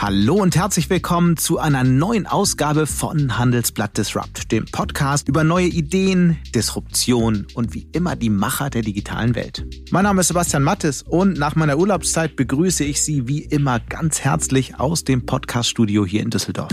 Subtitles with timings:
[0.00, 5.66] Hallo und herzlich willkommen zu einer neuen Ausgabe von Handelsblatt Disrupt, dem Podcast über neue
[5.66, 9.66] Ideen, Disruption und wie immer die Macher der digitalen Welt.
[9.90, 14.20] Mein Name ist Sebastian Mattes und nach meiner Urlaubszeit begrüße ich Sie wie immer ganz
[14.20, 16.70] herzlich aus dem Podcaststudio hier in Düsseldorf.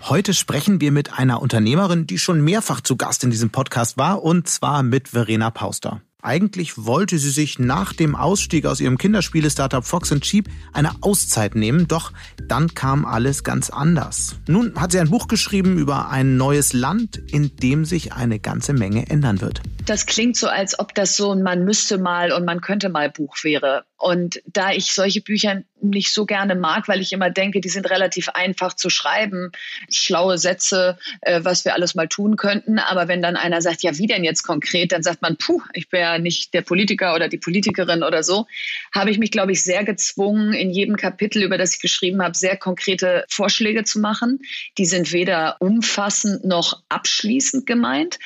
[0.00, 4.22] Heute sprechen wir mit einer Unternehmerin, die schon mehrfach zu Gast in diesem Podcast war,
[4.22, 6.00] und zwar mit Verena Pauster.
[6.22, 11.88] Eigentlich wollte sie sich nach dem Ausstieg aus ihrem Kinderspiele-Startup Fox Cheap eine Auszeit nehmen,
[11.88, 12.12] doch
[12.48, 14.36] dann kam alles ganz anders.
[14.46, 18.72] Nun hat sie ein Buch geschrieben über ein neues Land, in dem sich eine ganze
[18.72, 19.62] Menge ändern wird.
[19.86, 23.10] Das klingt so, als ob das so ein Man müsste mal und man könnte mal
[23.10, 23.84] Buch wäre.
[24.00, 27.90] Und da ich solche Bücher nicht so gerne mag, weil ich immer denke, die sind
[27.90, 29.52] relativ einfach zu schreiben,
[29.90, 32.78] schlaue Sätze, äh, was wir alles mal tun könnten.
[32.78, 35.90] Aber wenn dann einer sagt, ja, wie denn jetzt konkret, dann sagt man, puh, ich
[35.90, 38.46] bin ja nicht der Politiker oder die Politikerin oder so,
[38.94, 42.34] habe ich mich, glaube ich, sehr gezwungen, in jedem Kapitel, über das ich geschrieben habe,
[42.34, 44.38] sehr konkrete Vorschläge zu machen.
[44.78, 48.18] Die sind weder umfassend noch abschließend gemeint,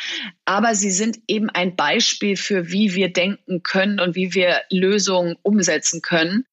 [0.44, 5.36] aber sie sind eben ein Beispiel für, wie wir denken können und wie wir Lösungen
[5.42, 5.63] umsetzen
[6.02, 6.44] können.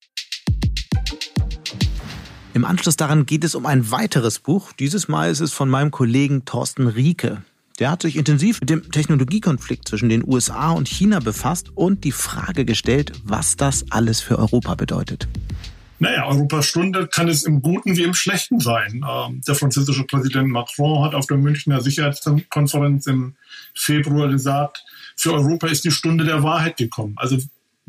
[2.53, 4.73] Im Anschluss daran geht es um ein weiteres Buch.
[4.73, 7.43] Dieses Mal ist es von meinem Kollegen Thorsten Rieke.
[7.79, 12.11] Der hat sich intensiv mit dem Technologiekonflikt zwischen den USA und China befasst und die
[12.11, 15.27] Frage gestellt, was das alles für Europa bedeutet.
[15.97, 19.05] Naja, Europas Stunde kann es im Guten wie im Schlechten sein.
[19.07, 23.35] Ähm, der französische Präsident Macron hat auf der Münchner Sicherheitskonferenz im
[23.75, 24.83] Februar gesagt,
[25.15, 27.13] für Europa ist die Stunde der Wahrheit gekommen.
[27.17, 27.37] Also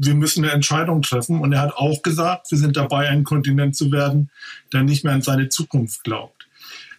[0.05, 1.41] wir müssen eine Entscheidung treffen.
[1.41, 4.31] Und er hat auch gesagt, wir sind dabei, ein Kontinent zu werden,
[4.73, 6.49] der nicht mehr an seine Zukunft glaubt.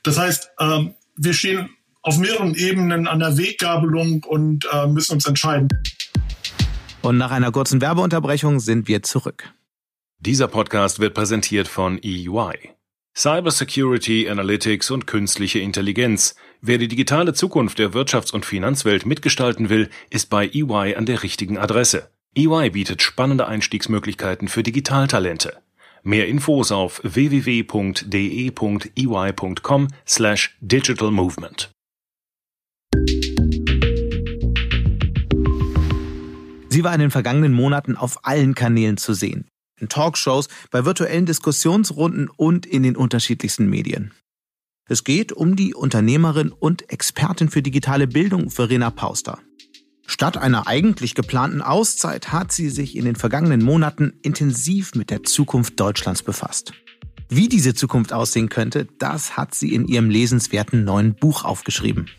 [0.04, 1.70] Das heißt, ähm, wir stehen
[2.02, 5.70] auf mehreren Ebenen an der Weggabelung und äh, müssen uns entscheiden.
[7.02, 9.54] Und nach einer kurzen Werbeunterbrechung sind wir zurück.
[10.20, 12.72] Dieser Podcast wird präsentiert von EY.
[13.16, 16.36] Cybersecurity, Analytics und künstliche Intelligenz.
[16.62, 21.24] Wer die digitale Zukunft der Wirtschafts- und Finanzwelt mitgestalten will, ist bei EY an der
[21.24, 22.10] richtigen Adresse.
[22.36, 25.62] EY bietet spannende Einstiegsmöglichkeiten für Digitaltalente.
[26.02, 27.68] Mehr Infos auf www.de.ey.com
[30.08, 31.70] slash digitalmovement.
[36.70, 39.48] Sie war in den vergangenen Monaten auf allen Kanälen zu sehen.
[39.80, 44.12] In Talkshows, bei virtuellen Diskussionsrunden und in den unterschiedlichsten Medien.
[44.90, 49.40] Es geht um die Unternehmerin und Expertin für digitale Bildung Verena Pauster.
[50.06, 55.24] Statt einer eigentlich geplanten Auszeit hat sie sich in den vergangenen Monaten intensiv mit der
[55.24, 56.74] Zukunft Deutschlands befasst.
[57.30, 62.10] Wie diese Zukunft aussehen könnte, das hat sie in ihrem lesenswerten neuen Buch aufgeschrieben.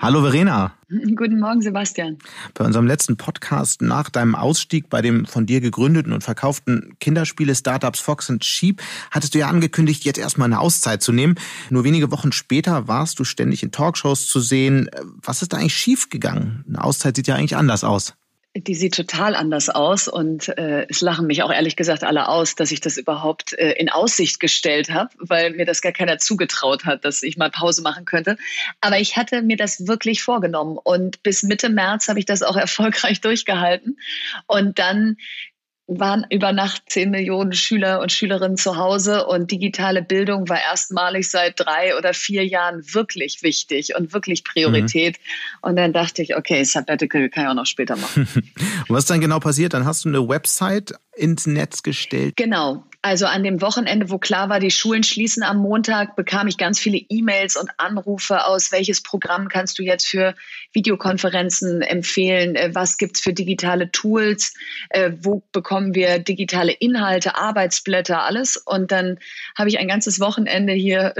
[0.00, 0.74] Hallo Verena.
[0.88, 2.18] Guten Morgen, Sebastian.
[2.54, 7.98] Bei unserem letzten Podcast nach deinem Ausstieg bei dem von dir gegründeten und verkauften Kinderspiele-Startups
[7.98, 11.34] Fox and Sheep hattest du ja angekündigt, jetzt erstmal eine Auszeit zu nehmen.
[11.70, 14.88] Nur wenige Wochen später warst du ständig in Talkshows zu sehen.
[15.20, 16.64] Was ist da eigentlich schiefgegangen?
[16.68, 18.14] Eine Auszeit sieht ja eigentlich anders aus
[18.56, 22.54] die sieht total anders aus und äh, es lachen mich auch ehrlich gesagt alle aus,
[22.54, 26.84] dass ich das überhaupt äh, in Aussicht gestellt habe, weil mir das gar keiner zugetraut
[26.84, 28.36] hat, dass ich mal Pause machen könnte.
[28.80, 32.56] Aber ich hatte mir das wirklich vorgenommen und bis Mitte März habe ich das auch
[32.56, 33.98] erfolgreich durchgehalten
[34.46, 35.16] und dann
[35.88, 41.30] waren über Nacht zehn Millionen Schüler und Schülerinnen zu Hause und digitale Bildung war erstmalig
[41.30, 45.16] seit drei oder vier Jahren wirklich wichtig und wirklich Priorität.
[45.16, 45.68] Mhm.
[45.70, 48.28] Und dann dachte ich, okay, Sabbatical kann ich auch noch später machen.
[48.34, 49.72] und was ist dann genau passiert?
[49.72, 52.36] Dann hast du eine Website ins Netz gestellt.
[52.36, 52.84] Genau.
[53.00, 56.80] Also an dem Wochenende, wo klar war, die Schulen schließen am Montag, bekam ich ganz
[56.80, 60.34] viele E-Mails und Anrufe aus, welches Programm kannst du jetzt für
[60.72, 64.52] Videokonferenzen empfehlen, äh, was gibt's für digitale Tools,
[64.90, 68.56] äh, wo bekommen wir digitale Inhalte, Arbeitsblätter, alles.
[68.56, 69.18] Und dann
[69.56, 71.14] habe ich ein ganzes Wochenende hier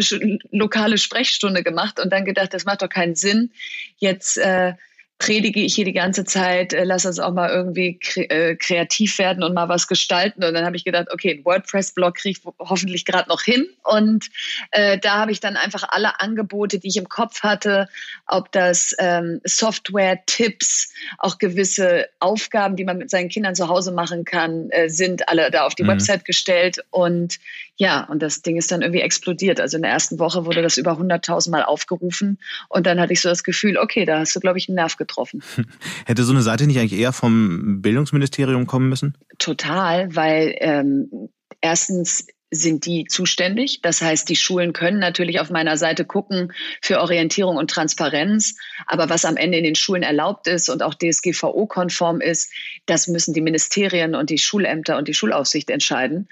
[0.51, 3.53] lokale Sprechstunde gemacht und dann gedacht, das macht doch keinen Sinn,
[3.99, 4.75] jetzt äh,
[5.19, 9.19] predige ich hier die ganze Zeit, äh, lass uns auch mal irgendwie kre äh, kreativ
[9.19, 10.45] werden und mal was gestalten.
[10.45, 13.69] Und dann habe ich gedacht, okay, ein WordPress-Blog kriege ich hoffentlich gerade noch hin.
[13.83, 14.31] Und
[14.71, 17.89] äh, da habe ich dann einfach alle Angebote, die ich im Kopf hatte,
[18.27, 24.25] ob das ähm, Software-Tipps, auch gewisse Aufgaben, die man mit seinen Kindern zu Hause machen
[24.25, 25.89] kann, äh, sind alle da auf die mhm.
[25.89, 26.85] Website gestellt.
[26.91, 27.41] Und
[27.81, 29.61] ja, und das Ding ist dann irgendwie explodiert.
[29.61, 32.39] Also in der ersten Woche wurde das über 100.000 Mal aufgerufen.
[32.69, 34.97] Und dann hatte ich so das Gefühl, okay, da hast du, glaube ich, einen Nerv
[34.97, 35.45] getroffen.
[36.05, 39.17] Hätte so eine Seite nicht eigentlich eher vom Bildungsministerium kommen müssen?
[39.39, 41.29] Total, weil ähm,
[41.61, 43.81] erstens sind die zuständig.
[43.83, 46.53] Das heißt, die Schulen können natürlich auf meiner Seite gucken
[46.83, 48.57] für Orientierung und Transparenz.
[48.87, 52.51] Aber was am Ende in den Schulen erlaubt ist und auch DSGVO-konform ist,
[52.87, 56.29] das müssen die Ministerien und die Schulämter und die Schulaufsicht entscheiden.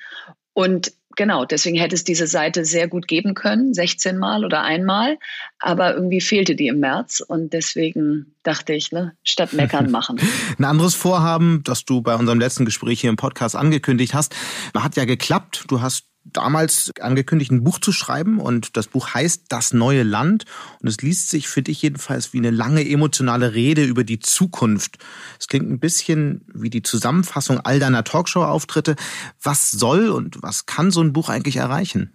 [0.55, 5.19] Und genau, deswegen hätte es diese Seite sehr gut geben können, 16 Mal oder einmal,
[5.59, 10.21] aber irgendwie fehlte die im März und deswegen dachte ich, ne, statt meckern machen.
[10.59, 14.35] Ein anderes Vorhaben, das du bei unserem letzten Gespräch hier im Podcast angekündigt hast,
[14.77, 15.65] hat ja geklappt.
[15.69, 20.45] Du hast damals angekündigt, ein Buch zu schreiben und das Buch heißt Das neue Land
[20.81, 24.99] und es liest sich für dich jedenfalls wie eine lange emotionale Rede über die Zukunft.
[25.39, 28.97] Es klingt ein bisschen wie die Zusammenfassung all deiner Talkshow-Auftritte.
[29.43, 32.13] Was soll und was kann so ein Buch eigentlich erreichen?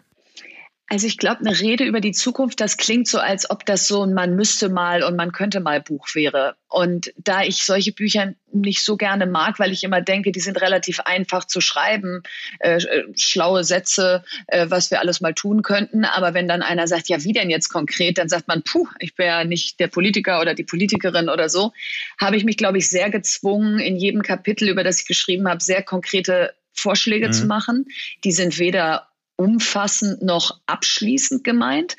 [0.92, 4.04] Also ich glaube, eine Rede über die Zukunft, das klingt so, als ob das so
[4.04, 6.58] ein Man müsste mal und man könnte mal Buch wäre.
[6.68, 10.60] Und da ich solche Bücher nicht so gerne mag, weil ich immer denke, die sind
[10.60, 12.24] relativ einfach zu schreiben,
[12.60, 16.04] äh, äh, schlaue Sätze, äh, was wir alles mal tun könnten.
[16.04, 19.16] Aber wenn dann einer sagt, ja, wie denn jetzt konkret, dann sagt man, puh, ich
[19.16, 21.72] bin ja nicht der Politiker oder die Politikerin oder so,
[22.20, 25.64] habe ich mich, glaube ich, sehr gezwungen, in jedem Kapitel, über das ich geschrieben habe,
[25.64, 27.34] sehr konkrete Vorschläge mhm.
[27.34, 27.86] zu machen.
[28.26, 29.08] Die sind weder
[29.42, 31.98] umfassend noch abschließend gemeint,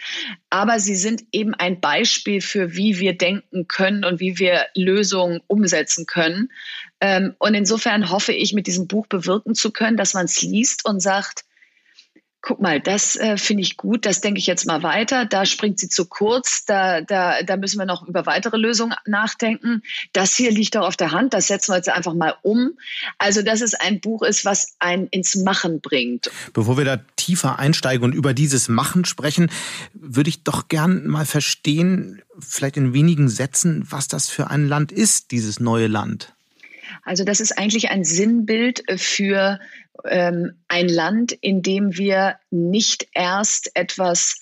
[0.48, 5.40] aber sie sind eben ein Beispiel für, wie wir denken können und wie wir Lösungen
[5.48, 6.52] umsetzen können.
[7.00, 10.84] Ähm, und insofern hoffe ich, mit diesem Buch bewirken zu können, dass man es liest
[10.84, 11.44] und sagt,
[12.42, 15.78] guck mal, das äh, finde ich gut, das denke ich jetzt mal weiter, da springt
[15.78, 19.82] sie zu kurz, da, da, da müssen wir noch über weitere Lösungen nachdenken.
[20.12, 22.72] Das hier liegt doch auf der Hand, das setzen wir jetzt einfach mal um.
[23.18, 26.30] Also, dass es ein Buch ist, was einen ins Machen bringt.
[26.52, 29.48] Bevor wir da tiefer einsteigen und über dieses Machen sprechen,
[29.94, 34.90] würde ich doch gern mal verstehen, vielleicht in wenigen Sätzen, was das für ein Land
[34.90, 36.34] ist, dieses neue Land.
[37.04, 39.60] Also das ist eigentlich ein Sinnbild für
[40.04, 44.40] ähm, ein Land, in dem wir nicht erst etwas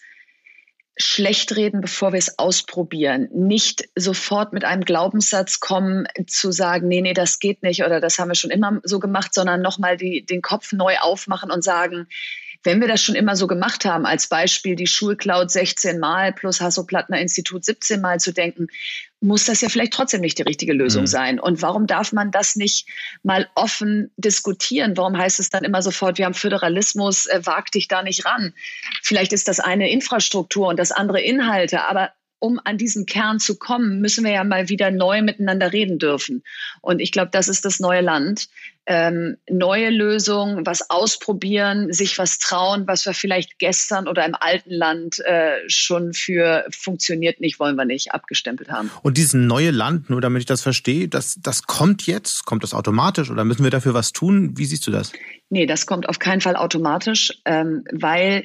[0.96, 3.28] schlecht reden, bevor wir es ausprobieren.
[3.32, 8.18] Nicht sofort mit einem Glaubenssatz kommen, zu sagen, nee, nee, das geht nicht oder das
[8.18, 12.06] haben wir schon immer so gemacht, sondern nochmal den Kopf neu aufmachen und sagen,
[12.62, 16.60] wenn wir das schon immer so gemacht haben, als Beispiel die Schulcloud 16 Mal plus
[16.60, 18.66] Hasso-Plattner Institut 17 Mal zu denken,
[19.20, 21.08] muss das ja vielleicht trotzdem nicht die richtige Lösung mhm.
[21.08, 21.40] sein.
[21.40, 22.86] Und warum darf man das nicht
[23.22, 24.96] mal offen diskutieren?
[24.96, 28.54] Warum heißt es dann immer sofort, wir haben Föderalismus, äh, wag dich da nicht ran?
[29.02, 32.10] Vielleicht ist das eine Infrastruktur und das andere Inhalte, aber
[32.40, 36.42] um an diesen Kern zu kommen, müssen wir ja mal wieder neu miteinander reden dürfen.
[36.80, 38.48] Und ich glaube, das ist das neue Land.
[38.86, 44.72] Ähm, neue Lösungen, was ausprobieren, sich was trauen, was wir vielleicht gestern oder im alten
[44.72, 48.90] Land äh, schon für funktioniert nicht, wollen wir nicht, abgestempelt haben.
[49.02, 52.74] Und dieses neue Land, nur damit ich das verstehe, das, das kommt jetzt, kommt das
[52.74, 54.56] automatisch oder müssen wir dafür was tun?
[54.56, 55.12] Wie siehst du das?
[55.50, 58.44] Nee, das kommt auf keinen Fall automatisch, ähm, weil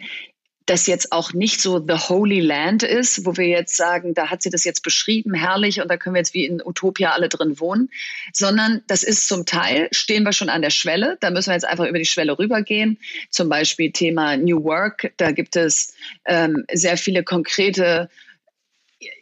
[0.65, 4.41] das jetzt auch nicht so the Holy Land ist, wo wir jetzt sagen, da hat
[4.41, 7.59] sie das jetzt beschrieben, herrlich, und da können wir jetzt wie in Utopia alle drin
[7.59, 7.89] wohnen,
[8.33, 11.67] sondern das ist zum Teil, stehen wir schon an der Schwelle, da müssen wir jetzt
[11.67, 12.97] einfach über die Schwelle rübergehen.
[13.29, 15.93] Zum Beispiel Thema New Work, da gibt es
[16.25, 18.09] ähm, sehr viele konkrete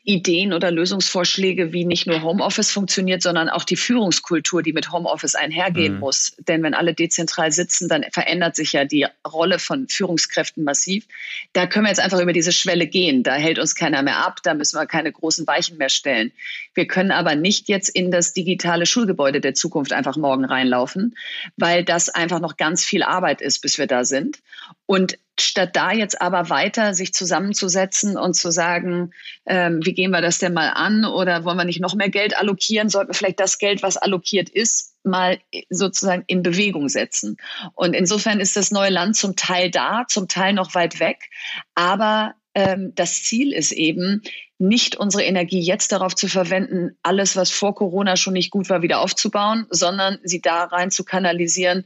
[0.03, 5.33] Ideen oder Lösungsvorschläge, wie nicht nur Homeoffice funktioniert, sondern auch die Führungskultur, die mit Homeoffice
[5.33, 5.99] einhergehen mhm.
[5.99, 6.35] muss.
[6.47, 11.07] Denn wenn alle dezentral sitzen, dann verändert sich ja die Rolle von Führungskräften massiv.
[11.53, 13.23] Da können wir jetzt einfach über diese Schwelle gehen.
[13.23, 14.41] Da hält uns keiner mehr ab.
[14.43, 16.31] Da müssen wir keine großen Weichen mehr stellen.
[16.75, 21.15] Wir können aber nicht jetzt in das digitale Schulgebäude der Zukunft einfach morgen reinlaufen,
[21.57, 24.39] weil das einfach noch ganz viel Arbeit ist, bis wir da sind.
[24.85, 29.11] Und statt da jetzt aber weiter sich zusammenzusetzen und zu sagen,
[29.45, 32.37] ähm, wie gehen wir das denn mal an oder wollen wir nicht noch mehr Geld
[32.37, 37.37] allokieren, sollten wir vielleicht das Geld, was allokiert ist, mal sozusagen in Bewegung setzen.
[37.73, 41.29] Und insofern ist das neue Land zum Teil da, zum Teil noch weit weg,
[41.75, 44.21] aber ähm, das Ziel ist eben,
[44.59, 48.81] nicht unsere Energie jetzt darauf zu verwenden, alles, was vor Corona schon nicht gut war,
[48.81, 51.85] wieder aufzubauen, sondern sie da rein zu kanalisieren,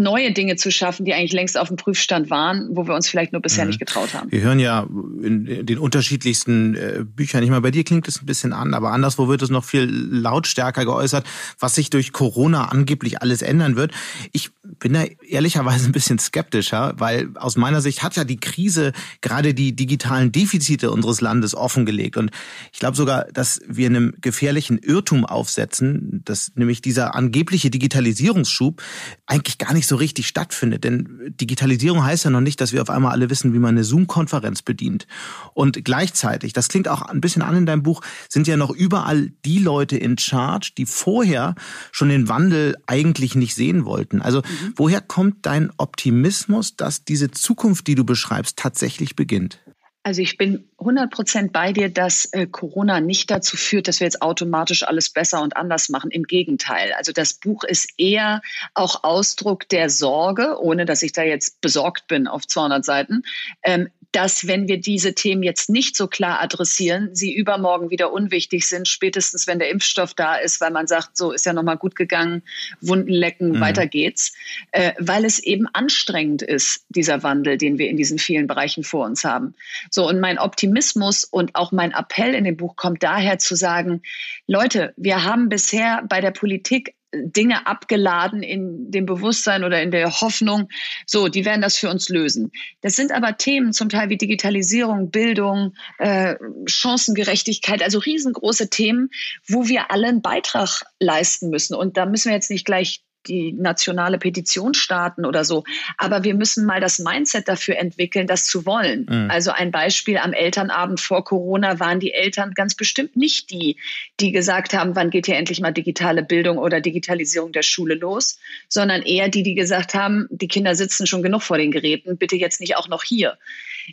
[0.00, 3.32] neue Dinge zu schaffen, die eigentlich längst auf dem Prüfstand waren, wo wir uns vielleicht
[3.32, 3.68] nur bisher mhm.
[3.68, 4.32] nicht getraut haben.
[4.32, 4.86] Wir hören ja
[5.22, 8.90] in den unterschiedlichsten äh, Büchern, nicht mal bei dir klingt es ein bisschen an, aber
[8.90, 11.24] anderswo wird es noch viel lautstärker geäußert,
[11.58, 13.92] was sich durch Corona angeblich alles ändern wird.
[14.32, 18.92] Ich bin da ehrlicherweise ein bisschen skeptischer, weil aus meiner Sicht hat ja die Krise
[19.20, 22.16] gerade die digitalen Defizite unseres Landes offengelegt.
[22.16, 22.30] Und
[22.72, 28.82] ich glaube sogar, dass wir einem gefährlichen Irrtum aufsetzen, dass nämlich dieser angebliche Digitalisierungsschub
[29.26, 30.84] eigentlich gar nicht so richtig stattfindet.
[30.84, 33.84] Denn Digitalisierung heißt ja noch nicht, dass wir auf einmal alle wissen, wie man eine
[33.84, 35.06] Zoom-Konferenz bedient.
[35.54, 39.32] Und gleichzeitig, das klingt auch ein bisschen an in deinem Buch, sind ja noch überall
[39.44, 41.54] die Leute in Charge, die vorher
[41.92, 44.22] schon den Wandel eigentlich nicht sehen wollten.
[44.22, 44.74] Also mhm.
[44.76, 49.60] woher kommt dein Optimismus, dass diese Zukunft, die du beschreibst, tatsächlich beginnt?
[50.02, 54.06] Also ich bin 100 Prozent bei dir, dass äh, Corona nicht dazu führt, dass wir
[54.06, 56.10] jetzt automatisch alles besser und anders machen.
[56.10, 56.94] Im Gegenteil.
[56.94, 58.40] Also das Buch ist eher
[58.72, 63.24] auch Ausdruck der Sorge, ohne dass ich da jetzt besorgt bin auf 200 Seiten,
[63.62, 68.66] ähm, dass wenn wir diese Themen jetzt nicht so klar adressieren, sie übermorgen wieder unwichtig
[68.66, 71.94] sind, spätestens wenn der Impfstoff da ist, weil man sagt, so ist ja nochmal gut
[71.94, 72.42] gegangen,
[72.80, 73.60] Wunden lecken, mhm.
[73.60, 74.32] weiter geht's,
[74.72, 79.06] äh, weil es eben anstrengend ist, dieser Wandel, den wir in diesen vielen Bereichen vor
[79.06, 79.54] uns haben.
[79.90, 84.02] So, und mein Optimismus und auch mein Appell in dem Buch kommt daher zu sagen,
[84.46, 90.20] Leute, wir haben bisher bei der Politik Dinge abgeladen in dem Bewusstsein oder in der
[90.20, 90.68] Hoffnung,
[91.06, 92.52] so, die werden das für uns lösen.
[92.82, 96.36] Das sind aber Themen zum Teil wie Digitalisierung, Bildung, äh,
[96.66, 99.10] Chancengerechtigkeit, also riesengroße Themen,
[99.48, 101.74] wo wir alle einen Beitrag leisten müssen.
[101.74, 105.64] Und da müssen wir jetzt nicht gleich die nationale Petition starten oder so.
[105.98, 109.06] Aber wir müssen mal das Mindset dafür entwickeln, das zu wollen.
[109.08, 109.30] Mhm.
[109.30, 113.76] Also ein Beispiel am Elternabend vor Corona waren die Eltern ganz bestimmt nicht die,
[114.20, 118.38] die gesagt haben, wann geht hier endlich mal digitale Bildung oder Digitalisierung der Schule los,
[118.68, 122.36] sondern eher die, die gesagt haben, die Kinder sitzen schon genug vor den Geräten, bitte
[122.36, 123.38] jetzt nicht auch noch hier.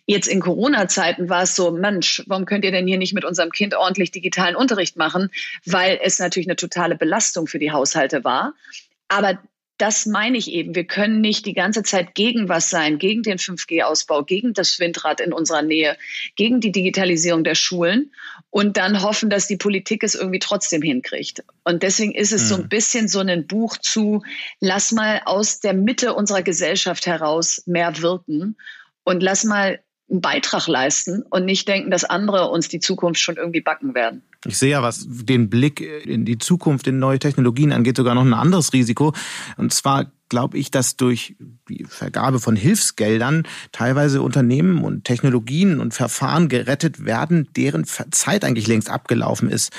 [0.05, 3.51] Jetzt in Corona-Zeiten war es so, Mensch, warum könnt ihr denn hier nicht mit unserem
[3.51, 5.29] Kind ordentlich digitalen Unterricht machen?
[5.65, 8.53] Weil es natürlich eine totale Belastung für die Haushalte war.
[9.07, 9.39] Aber
[9.77, 10.73] das meine ich eben.
[10.75, 15.21] Wir können nicht die ganze Zeit gegen was sein, gegen den 5G-Ausbau, gegen das Windrad
[15.21, 15.97] in unserer Nähe,
[16.35, 18.11] gegen die Digitalisierung der Schulen
[18.49, 21.43] und dann hoffen, dass die Politik es irgendwie trotzdem hinkriegt.
[21.63, 22.47] Und deswegen ist es mhm.
[22.47, 24.23] so ein bisschen so ein Buch zu,
[24.59, 28.57] lass mal aus der Mitte unserer Gesellschaft heraus mehr wirken
[29.03, 33.37] und lass mal einen Beitrag leisten und nicht denken, dass andere uns die Zukunft schon
[33.37, 34.23] irgendwie backen werden.
[34.48, 38.25] Ich sehe ja, was den Blick in die Zukunft, in neue Technologien angeht, sogar noch
[38.25, 39.13] ein anderes Risiko.
[39.58, 41.36] Und zwar glaube ich, dass durch
[41.70, 48.68] die Vergabe von Hilfsgeldern teilweise Unternehmen und Technologien und Verfahren gerettet werden, deren Zeit eigentlich
[48.68, 49.72] längst abgelaufen ist.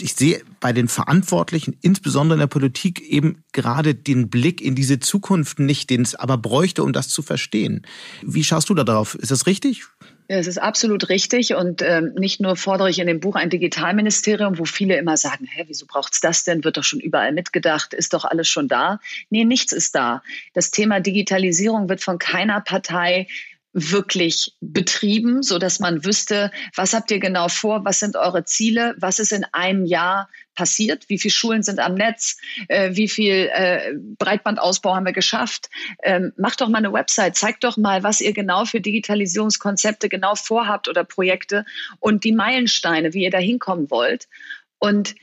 [0.00, 5.00] Ich sehe bei den Verantwortlichen, insbesondere in der Politik, eben gerade den Blick in diese
[5.00, 7.82] Zukunft nicht, den es aber bräuchte, um das zu verstehen.
[8.22, 9.14] Wie schaust du da drauf?
[9.16, 9.84] Ist das richtig?
[10.34, 14.58] Es ist absolut richtig und ähm, nicht nur fordere ich in dem Buch ein Digitalministerium,
[14.58, 16.64] wo viele immer sagen, hä, wieso braucht's das denn?
[16.64, 18.98] Wird doch schon überall mitgedacht, ist doch alles schon da.
[19.28, 20.22] Nee, nichts ist da.
[20.54, 23.26] Das Thema Digitalisierung wird von keiner Partei
[23.72, 28.94] wirklich betrieben, so dass man wüsste, was habt ihr genau vor, was sind eure Ziele,
[28.98, 32.36] was ist in einem Jahr passiert, wie viele Schulen sind am Netz,
[32.68, 35.70] äh, wie viel äh, Breitbandausbau haben wir geschafft.
[36.02, 40.34] Ähm, macht doch mal eine Website, zeigt doch mal, was ihr genau für Digitalisierungskonzepte genau
[40.34, 41.64] vorhabt oder Projekte
[41.98, 44.28] und die Meilensteine, wie ihr da hinkommen wollt.
[44.78, 45.14] Und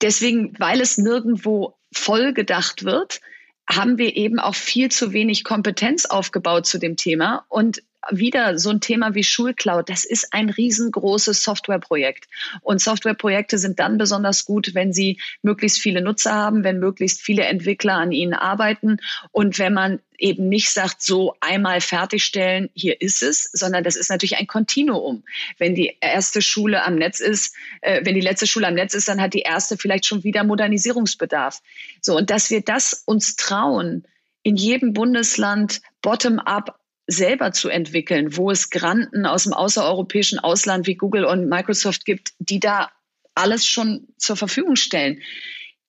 [0.00, 3.20] deswegen, weil es nirgendwo voll gedacht wird,
[3.68, 7.44] haben wir eben auch viel zu wenig Kompetenz aufgebaut zu dem Thema.
[7.48, 12.28] Und wieder so ein Thema wie Schulcloud, das ist ein riesengroßes Softwareprojekt.
[12.62, 17.44] Und Softwareprojekte sind dann besonders gut, wenn sie möglichst viele Nutzer haben, wenn möglichst viele
[17.44, 18.98] Entwickler an ihnen arbeiten
[19.32, 24.10] und wenn man eben nicht sagt, so einmal fertigstellen, hier ist es, sondern das ist
[24.10, 25.24] natürlich ein Kontinuum.
[25.58, 29.08] Wenn die erste Schule am Netz ist, äh, wenn die letzte Schule am Netz ist,
[29.08, 31.62] dann hat die erste vielleicht schon wieder Modernisierungsbedarf.
[32.00, 34.04] So, und dass wir das uns trauen,
[34.42, 36.79] in jedem Bundesland bottom-up
[37.10, 42.32] selber zu entwickeln, wo es Granten aus dem außereuropäischen Ausland wie Google und Microsoft gibt,
[42.38, 42.90] die da
[43.34, 45.20] alles schon zur Verfügung stellen.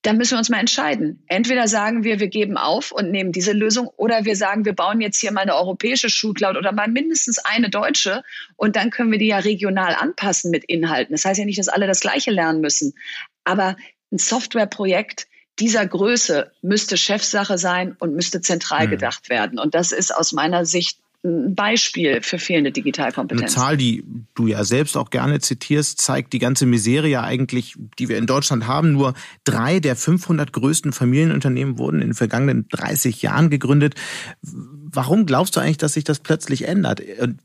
[0.04, 1.24] Dann müssen wir uns mal entscheiden.
[1.28, 5.00] Entweder sagen wir, wir geben auf und nehmen diese Lösung oder wir sagen, wir bauen
[5.00, 8.24] jetzt hier mal eine europäische Schulcloud oder mal mindestens eine deutsche
[8.56, 11.13] und dann können wir die ja regional anpassen mit Inhalten.
[11.13, 12.96] Das heißt ja nicht, dass alle das Gleiche lernen müssen.
[13.44, 13.75] Aber
[14.12, 15.28] ein Softwareprojekt
[15.60, 18.90] dieser Größe müsste Chefsache sein und müsste zentral hm.
[18.92, 19.60] gedacht werden.
[19.60, 23.42] Und das ist aus meiner Sicht ein Beispiel für fehlende Digitalkompetenz.
[23.42, 28.10] Eine Zahl, die du ja selbst auch gerne zitierst, zeigt die ganze Miserie eigentlich, die
[28.10, 28.94] wir in Deutschland haben.
[28.94, 29.13] Nur
[29.44, 33.94] drei der 500 größten Familienunternehmen wurden in den vergangenen 30 Jahren gegründet.
[34.42, 37.04] Warum glaubst du eigentlich, dass sich das plötzlich ändert?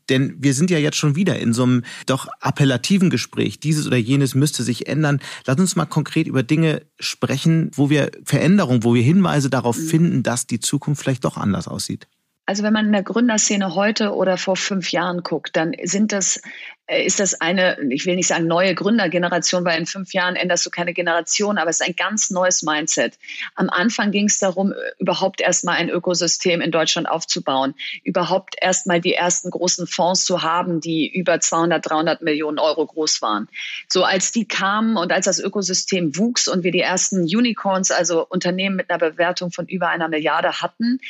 [0.09, 3.61] Denn wir sind ja jetzt schon wieder in so einem doch appellativen Gespräch.
[3.61, 5.21] Dieses oder jenes müsste sich ändern.
[5.45, 9.87] Lass uns mal konkret über Dinge sprechen, wo wir Veränderungen, wo wir Hinweise darauf mhm.
[9.89, 12.09] finden, dass die Zukunft vielleicht doch anders aussieht.
[12.49, 16.41] Also wenn man in der Gründerszene heute oder vor fünf Jahren guckt, dann sind das,
[16.87, 20.65] äh, ist das eine, ich will nicht sagen neue Gründergeneration, weil in fünf Jahren änderst
[20.65, 23.19] du keine Generation, aber es ist ein ganz neues Mindset.
[23.57, 27.75] Am Anfang ging es darum, überhaupt erstmal ein Ökosystem in Deutschland aufzubauen,
[28.05, 33.23] überhaupt erstmal die ersten großen Fonds zu haben, die über 200, 300 Millionen Euro groß
[33.23, 33.49] waren.
[33.89, 38.25] So als die kamen und als das Ökosystem wuchs und wir die ersten Unicorns, also
[38.25, 41.01] Unternehmen mit einer Bewertung von über einer Milliarde hatten,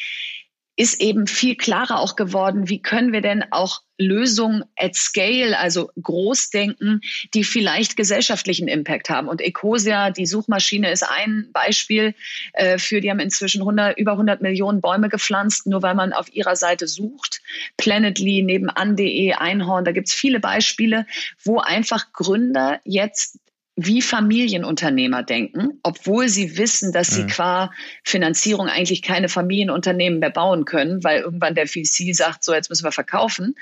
[0.76, 5.90] ist eben viel klarer auch geworden, wie können wir denn auch Lösungen at scale, also
[6.02, 7.00] groß denken,
[7.32, 9.28] die vielleicht gesellschaftlichen Impact haben.
[9.28, 12.14] Und Ecosia, die Suchmaschine, ist ein Beispiel
[12.52, 16.30] äh, für, die haben inzwischen 100, über 100 Millionen Bäume gepflanzt, nur weil man auf
[16.34, 17.40] ihrer Seite sucht.
[17.78, 21.06] Planetly, nebenan.de, Einhorn, da gibt's viele Beispiele,
[21.42, 23.38] wo einfach Gründer jetzt
[23.76, 27.28] wie Familienunternehmer denken, obwohl sie wissen, dass sie mhm.
[27.28, 27.70] qua
[28.04, 32.84] Finanzierung eigentlich keine Familienunternehmen mehr bauen können, weil irgendwann der VC sagt, so jetzt müssen
[32.84, 33.54] wir verkaufen.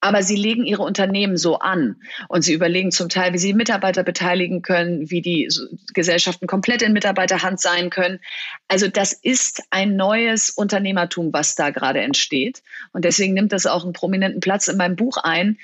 [0.00, 1.96] Aber sie legen ihre Unternehmen so an
[2.28, 5.48] und sie überlegen zum Teil, wie sie Mitarbeiter beteiligen können, wie die
[5.92, 8.20] Gesellschaften komplett in Mitarbeiterhand sein können.
[8.68, 12.62] Also das ist ein neues Unternehmertum, was da gerade entsteht.
[12.92, 15.58] Und deswegen nimmt das auch einen prominenten Platz in meinem Buch ein,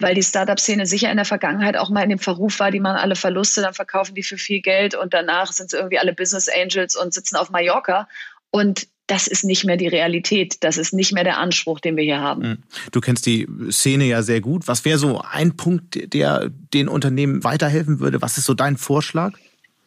[0.00, 2.96] weil die Startup-Szene sicher in der Vergangenheit auch mal in dem Verruf war, die machen
[2.96, 6.48] alle Verluste, dann verkaufen die für viel Geld und danach sind es irgendwie alle Business
[6.48, 8.08] Angels und sitzen auf Mallorca.
[8.50, 10.62] Und das ist nicht mehr die Realität.
[10.62, 12.42] Das ist nicht mehr der Anspruch, den wir hier haben.
[12.42, 12.58] Hm.
[12.92, 14.68] Du kennst die Szene ja sehr gut.
[14.68, 18.22] Was wäre so ein Punkt, der den Unternehmen weiterhelfen würde?
[18.22, 19.32] Was ist so dein Vorschlag?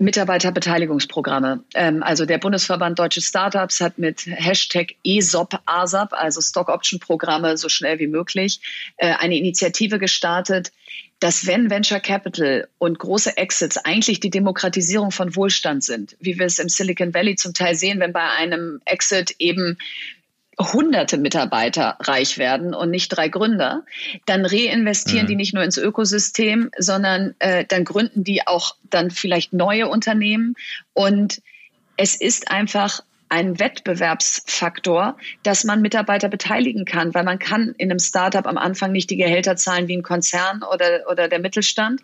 [0.04, 1.64] Mitarbeiterbeteiligungsprogramme.
[1.74, 7.58] Ähm, also der Bundesverband Deutsche Startups hat mit Hashtag ESOP, ASAP, also Stock Option Programme,
[7.58, 8.60] so schnell wie möglich,
[8.98, 10.72] äh, eine Initiative gestartet,
[11.20, 16.46] dass wenn Venture Capital und große Exits eigentlich die Demokratisierung von Wohlstand sind, wie wir
[16.46, 19.78] es im Silicon Valley zum Teil sehen, wenn bei einem Exit eben
[20.60, 23.84] hunderte Mitarbeiter reich werden und nicht drei Gründer,
[24.26, 25.30] dann reinvestieren mhm.
[25.30, 30.56] die nicht nur ins Ökosystem, sondern äh, dann gründen die auch dann vielleicht neue Unternehmen.
[30.94, 31.42] Und
[31.98, 33.02] es ist einfach
[33.34, 38.92] ein Wettbewerbsfaktor, dass man Mitarbeiter beteiligen kann, weil man kann in einem Startup am Anfang
[38.92, 42.02] nicht die Gehälter zahlen wie ein Konzern oder, oder der Mittelstand.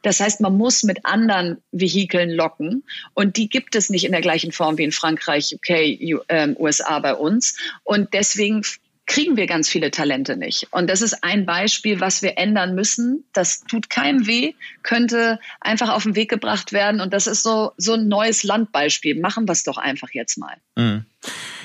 [0.00, 2.82] Das heißt, man muss mit anderen Vehikeln locken
[3.12, 7.02] und die gibt es nicht in der gleichen Form wie in Frankreich, UK, USA ähm,
[7.02, 7.58] bei uns.
[7.84, 8.62] Und deswegen
[9.10, 10.68] kriegen wir ganz viele Talente nicht.
[10.70, 13.24] Und das ist ein Beispiel, was wir ändern müssen.
[13.32, 17.00] Das tut keinem weh, könnte einfach auf den Weg gebracht werden.
[17.00, 19.20] Und das ist so, so ein neues Landbeispiel.
[19.20, 20.54] Machen wir es doch einfach jetzt mal.
[20.76, 21.06] Mhm.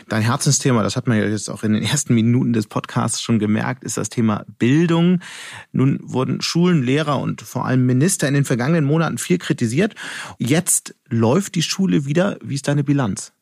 [0.09, 3.37] Dein Herzensthema, das hat man ja jetzt auch in den ersten Minuten des Podcasts schon
[3.37, 5.19] gemerkt, ist das Thema Bildung.
[5.71, 9.93] Nun wurden Schulen, Lehrer und vor allem Minister in den vergangenen Monaten viel kritisiert.
[10.39, 12.39] Jetzt läuft die Schule wieder.
[12.43, 13.34] Wie ist deine Bilanz?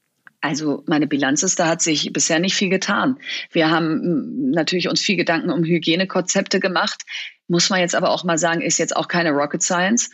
[0.44, 3.18] Also meine Bilanz ist, da hat sich bisher nicht viel getan.
[3.50, 7.04] Wir haben natürlich uns viel Gedanken um Hygienekonzepte gemacht.
[7.48, 10.10] Muss man jetzt aber auch mal sagen, ist jetzt auch keine Rocket Science.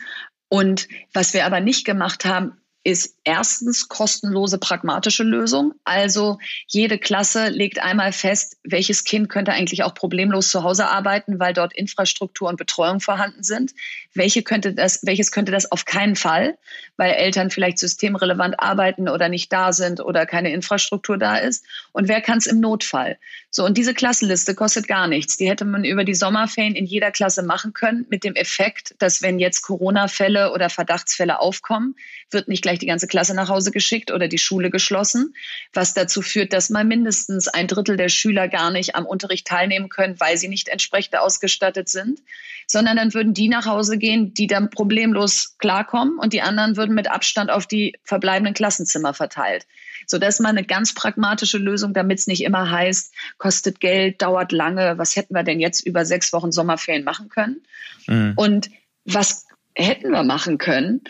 [0.48, 2.52] Und was wir aber nicht gemacht haben,
[2.84, 5.74] ist erstens kostenlose pragmatische Lösung.
[5.82, 6.38] Also
[6.68, 11.54] jede Klasse legt einmal fest, welches Kind könnte eigentlich auch problemlos zu Hause arbeiten, weil
[11.54, 13.72] dort Infrastruktur und Betreuung vorhanden sind.
[14.14, 16.58] Welche könnte das, welches könnte das auf keinen Fall,
[16.96, 21.64] weil Eltern vielleicht systemrelevant arbeiten oder nicht da sind oder keine Infrastruktur da ist.
[21.92, 23.18] Und wer kann es im Notfall?
[23.50, 25.36] So, und diese Klassenliste kostet gar nichts.
[25.36, 29.22] Die hätte man über die Sommerferien in jeder Klasse machen können, mit dem Effekt, dass
[29.22, 31.94] wenn jetzt Corona-Fälle oder Verdachtsfälle aufkommen,
[32.30, 35.34] wird nicht gleich die ganze Klasse nach Hause geschickt oder die Schule geschlossen,
[35.72, 39.88] was dazu führt, dass mal mindestens ein Drittel der Schüler gar nicht am Unterricht teilnehmen
[39.88, 42.20] können, weil sie nicht entsprechend ausgestattet sind,
[42.66, 46.94] sondern dann würden die nach Hause gehen, die dann problemlos klarkommen und die anderen würden
[46.94, 49.66] mit Abstand auf die verbleibenden Klassenzimmer verteilt.
[50.06, 54.20] So, das ist mal eine ganz pragmatische Lösung, damit es nicht immer heißt, kostet Geld,
[54.22, 57.62] dauert lange, was hätten wir denn jetzt über sechs Wochen Sommerferien machen können?
[58.08, 58.32] Mhm.
[58.34, 58.70] Und
[59.04, 61.02] was hätten wir machen können?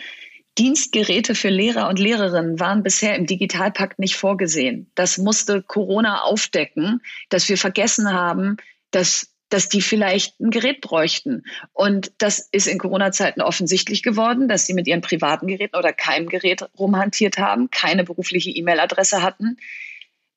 [0.57, 4.91] Dienstgeräte für Lehrer und Lehrerinnen waren bisher im Digitalpakt nicht vorgesehen.
[4.95, 8.57] Das musste Corona aufdecken, dass wir vergessen haben,
[8.91, 11.43] dass dass die vielleicht ein Gerät bräuchten.
[11.73, 16.27] Und das ist in Corona-Zeiten offensichtlich geworden, dass sie mit ihren privaten Geräten oder keinem
[16.27, 19.57] Gerät rumhantiert haben, keine berufliche E-Mail-Adresse hatten.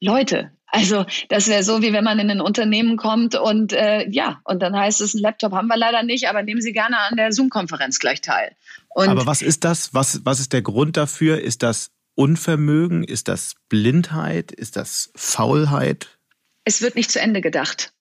[0.01, 4.41] Leute, also das wäre so, wie wenn man in ein Unternehmen kommt und äh, ja,
[4.45, 7.17] und dann heißt es, ein Laptop haben wir leider nicht, aber nehmen Sie gerne an
[7.17, 8.57] der Zoom-Konferenz gleich teil.
[8.89, 9.95] Und aber was ist das?
[9.95, 11.41] Was, was ist der Grund dafür?
[11.41, 13.05] Ist das Unvermögen?
[13.05, 14.53] Ist das Blindheit?
[14.53, 16.19] Ist das Faulheit?
[16.65, 17.94] Es wird nicht zu Ende gedacht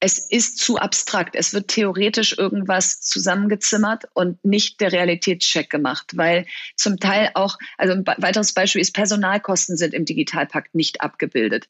[0.00, 1.34] es ist zu abstrakt.
[1.34, 7.94] Es wird theoretisch irgendwas zusammengezimmert und nicht der Realitätscheck gemacht, weil zum Teil auch, also
[7.94, 11.68] ein weiteres Beispiel ist, Personalkosten sind im Digitalpakt nicht abgebildet.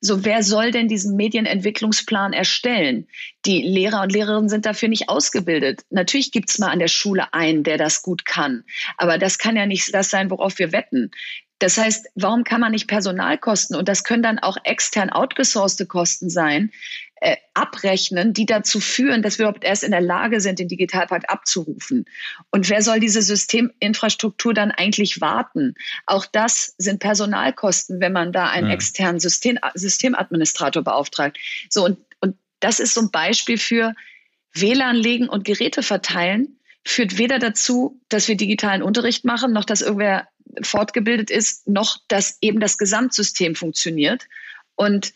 [0.00, 3.06] So, wer soll denn diesen Medienentwicklungsplan erstellen?
[3.46, 5.82] Die Lehrer und Lehrerinnen sind dafür nicht ausgebildet.
[5.90, 8.64] Natürlich gibt's mal an der Schule einen, der das gut kann,
[8.96, 11.12] aber das kann ja nicht das sein, worauf wir wetten.
[11.58, 16.30] Das heißt, warum kann man nicht Personalkosten, und das können dann auch extern outgesourcete Kosten
[16.30, 16.70] sein,
[17.20, 21.28] äh, abrechnen, die dazu führen, dass wir überhaupt erst in der Lage sind, den Digitalpakt
[21.28, 22.04] abzurufen.
[22.50, 25.74] Und wer soll diese Systeminfrastruktur dann eigentlich warten?
[26.06, 28.74] Auch das sind Personalkosten, wenn man da einen ja.
[28.74, 31.38] externen System, Systemadministrator beauftragt.
[31.68, 33.94] So, und, und das ist so ein Beispiel für
[34.54, 39.82] WLAN legen und Geräte verteilen, führt weder dazu, dass wir digitalen Unterricht machen, noch dass
[39.82, 40.28] irgendwer
[40.62, 44.26] fortgebildet ist, noch dass eben das Gesamtsystem funktioniert.
[44.76, 45.12] Und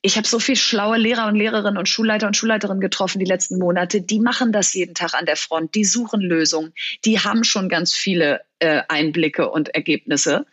[0.00, 3.58] ich habe so viel schlaue Lehrer und Lehrerinnen und Schulleiter und Schulleiterinnen getroffen die letzten
[3.58, 4.00] Monate.
[4.00, 5.74] Die machen das jeden Tag an der Front.
[5.74, 6.72] Die suchen Lösungen.
[7.04, 10.46] Die haben schon ganz viele äh, Einblicke und Ergebnisse.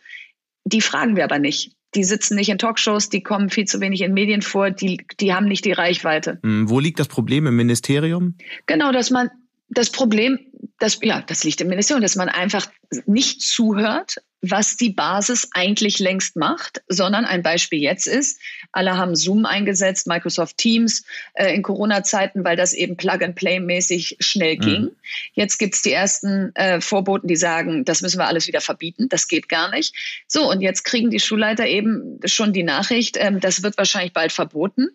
[0.64, 1.72] Die fragen wir aber nicht.
[1.94, 5.32] Die sitzen nicht in Talkshows, die kommen viel zu wenig in Medien vor, die, die
[5.32, 6.40] haben nicht die Reichweite.
[6.42, 8.34] Hm, wo liegt das Problem im Ministerium?
[8.66, 9.30] Genau, dass man
[9.68, 10.38] das Problem,
[10.78, 12.68] das, ja, das liegt im Ministerium, dass man einfach
[13.06, 18.40] nicht zuhört, was die Basis eigentlich längst macht, sondern ein Beispiel jetzt ist,
[18.72, 24.60] alle haben Zoom eingesetzt, Microsoft Teams äh, in Corona-Zeiten, weil das eben Plug-and-Play-mäßig schnell mhm.
[24.60, 24.82] ging.
[24.82, 24.96] Mhm.
[25.32, 29.28] Jetzt gibt's die ersten äh, Vorboten, die sagen, das müssen wir alles wieder verbieten, das
[29.28, 29.94] geht gar nicht.
[30.28, 34.32] So, und jetzt kriegen die Schulleiter eben schon die Nachricht, äh, das wird wahrscheinlich bald
[34.32, 34.90] verboten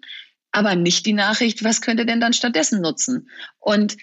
[0.54, 3.30] aber nicht die Nachricht, was könnte denn dann stattdessen nutzen?
[3.60, 3.96] Und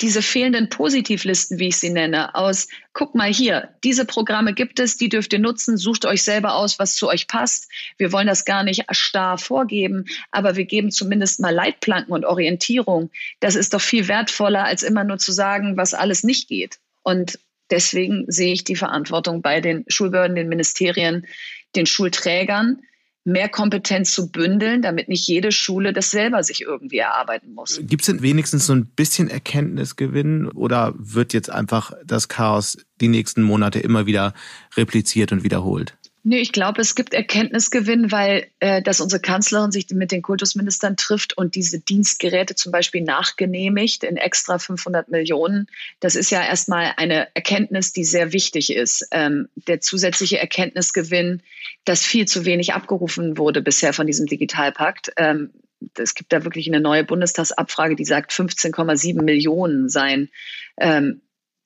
[0.00, 4.96] diese fehlenden Positivlisten, wie ich sie nenne, aus, guck mal hier, diese Programme gibt es,
[4.96, 7.70] die dürft ihr nutzen, sucht euch selber aus, was zu euch passt.
[7.96, 13.10] Wir wollen das gar nicht starr vorgeben, aber wir geben zumindest mal Leitplanken und Orientierung.
[13.38, 16.78] Das ist doch viel wertvoller, als immer nur zu sagen, was alles nicht geht.
[17.02, 17.38] Und
[17.70, 21.26] deswegen sehe ich die Verantwortung bei den Schulbehörden, den Ministerien,
[21.76, 22.82] den Schulträgern,
[23.24, 27.80] mehr Kompetenz zu bündeln, damit nicht jede Schule das selber sich irgendwie erarbeiten muss.
[27.82, 33.08] Gibt es denn wenigstens so ein bisschen Erkenntnisgewinn oder wird jetzt einfach das Chaos die
[33.08, 34.34] nächsten Monate immer wieder
[34.76, 35.96] repliziert und wiederholt?
[36.26, 40.96] Nee, ich glaube, es gibt Erkenntnisgewinn, weil äh, dass unsere Kanzlerin sich mit den Kultusministern
[40.96, 45.66] trifft und diese Dienstgeräte zum Beispiel nachgenehmigt in extra 500 Millionen.
[46.00, 49.06] Das ist ja erstmal eine Erkenntnis, die sehr wichtig ist.
[49.10, 51.42] Ähm, der zusätzliche Erkenntnisgewinn,
[51.84, 55.12] dass viel zu wenig abgerufen wurde bisher von diesem Digitalpakt.
[55.18, 55.50] Ähm,
[55.98, 60.30] es gibt da wirklich eine neue Bundestagsabfrage, die sagt, 15,7 Millionen seien
[60.78, 61.20] ähm,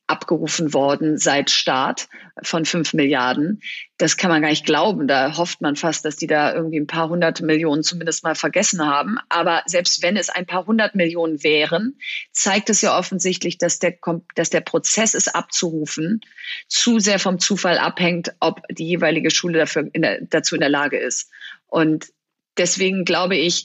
[0.08, 2.08] abgerufen worden seit Start
[2.42, 3.60] von fünf Milliarden.
[3.98, 5.06] Das kann man gar nicht glauben.
[5.06, 8.84] Da hofft man fast, dass die da irgendwie ein paar hundert Millionen zumindest mal vergessen
[8.84, 9.18] haben.
[9.28, 11.98] Aber selbst wenn es ein paar hundert Millionen wären,
[12.32, 13.96] zeigt es ja offensichtlich, dass der,
[14.34, 16.22] dass der Prozess es abzurufen
[16.68, 20.70] zu sehr vom Zufall abhängt, ob die jeweilige Schule dafür in der, dazu in der
[20.70, 21.30] Lage ist.
[21.66, 22.08] Und
[22.56, 23.64] deswegen glaube ich,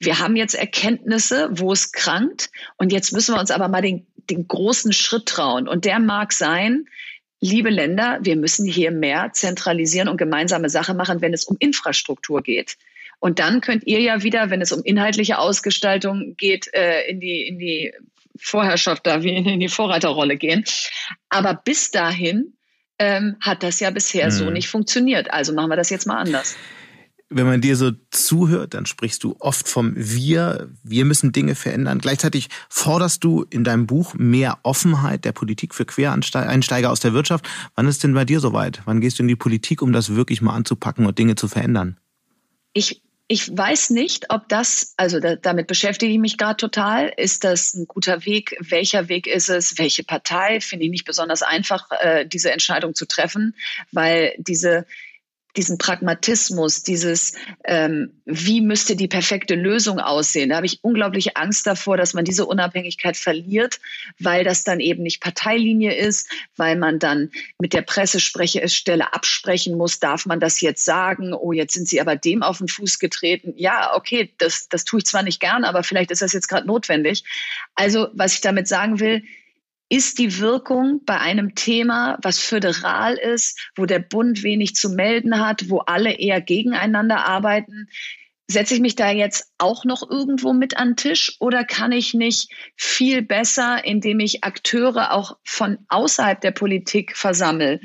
[0.00, 2.50] wir haben jetzt Erkenntnisse, wo es krankt.
[2.78, 5.68] Und jetzt müssen wir uns aber mal den den großen Schritt trauen.
[5.68, 6.86] Und der mag sein,
[7.40, 12.42] liebe Länder, wir müssen hier mehr zentralisieren und gemeinsame Sache machen, wenn es um Infrastruktur
[12.42, 12.76] geht.
[13.18, 17.46] Und dann könnt ihr ja wieder, wenn es um inhaltliche Ausgestaltung geht, äh, in die,
[17.48, 17.92] in die
[18.38, 20.64] Vorherrschaft da, wie in die Vorreiterrolle gehen.
[21.28, 22.54] Aber bis dahin
[22.98, 24.30] ähm, hat das ja bisher hm.
[24.30, 25.30] so nicht funktioniert.
[25.32, 26.56] Also machen wir das jetzt mal anders
[27.30, 30.68] wenn man dir so zuhört, dann sprichst du oft vom Wir.
[30.82, 32.00] Wir müssen Dinge verändern.
[32.00, 37.48] Gleichzeitig forderst du in deinem Buch mehr Offenheit der Politik für Quereinsteiger aus der Wirtschaft.
[37.76, 38.82] Wann ist denn bei dir soweit?
[38.84, 41.96] Wann gehst du in die Politik, um das wirklich mal anzupacken und Dinge zu verändern?
[42.72, 43.00] Ich
[43.32, 47.12] ich weiß nicht, ob das, also da, damit beschäftige ich mich gerade total.
[47.16, 48.56] Ist das ein guter Weg?
[48.58, 49.78] Welcher Weg ist es?
[49.78, 50.60] Welche Partei?
[50.60, 53.54] Finde ich nicht besonders einfach, äh, diese Entscheidung zu treffen,
[53.92, 54.84] weil diese
[55.56, 57.34] diesen Pragmatismus, dieses,
[57.64, 60.50] ähm, wie müsste die perfekte Lösung aussehen.
[60.50, 63.80] Da habe ich unglaubliche Angst davor, dass man diese Unabhängigkeit verliert,
[64.18, 69.98] weil das dann eben nicht Parteilinie ist, weil man dann mit der Pressesprechestelle absprechen muss,
[69.98, 71.34] darf man das jetzt sagen?
[71.34, 73.52] Oh, jetzt sind sie aber dem auf den Fuß getreten.
[73.56, 76.66] Ja, okay, das, das tue ich zwar nicht gern, aber vielleicht ist das jetzt gerade
[76.66, 77.24] notwendig.
[77.74, 79.22] Also, was ich damit sagen will,
[79.90, 85.44] ist die Wirkung bei einem Thema, was föderal ist, wo der Bund wenig zu melden
[85.44, 87.88] hat, wo alle eher gegeneinander arbeiten,
[88.46, 92.14] setze ich mich da jetzt auch noch irgendwo mit an den Tisch oder kann ich
[92.14, 97.80] nicht viel besser, indem ich Akteure auch von außerhalb der Politik versammle,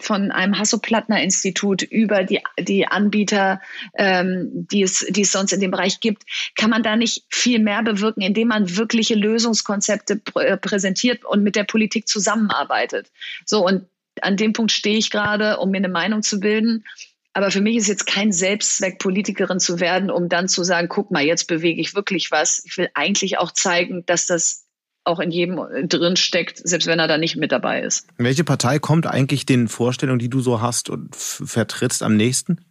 [0.00, 3.60] von einem Hasso-Plattner-Institut über die, die Anbieter,
[3.96, 7.58] ähm, die, es, die es sonst in dem Bereich gibt, kann man da nicht viel
[7.58, 13.10] mehr bewirken, indem man wirkliche Lösungskonzepte pr äh, präsentiert und mit der Politik zusammenarbeitet.
[13.44, 13.86] So, und
[14.22, 16.84] an dem Punkt stehe ich gerade, um mir eine Meinung zu bilden.
[17.32, 21.10] Aber für mich ist jetzt kein Selbstzweck, Politikerin zu werden, um dann zu sagen, guck
[21.10, 22.62] mal, jetzt bewege ich wirklich was.
[22.64, 24.65] Ich will eigentlich auch zeigen, dass das
[25.06, 28.08] auch in jedem drin steckt, selbst wenn er da nicht mit dabei ist.
[28.18, 32.64] Welche Partei kommt eigentlich den Vorstellungen, die du so hast und vertrittst, am nächsten?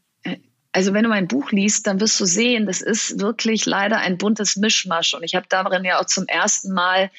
[0.72, 4.18] Also wenn du mein Buch liest, dann wirst du sehen, das ist wirklich leider ein
[4.18, 5.14] buntes Mischmasch.
[5.14, 7.10] Und ich habe darin ja auch zum ersten Mal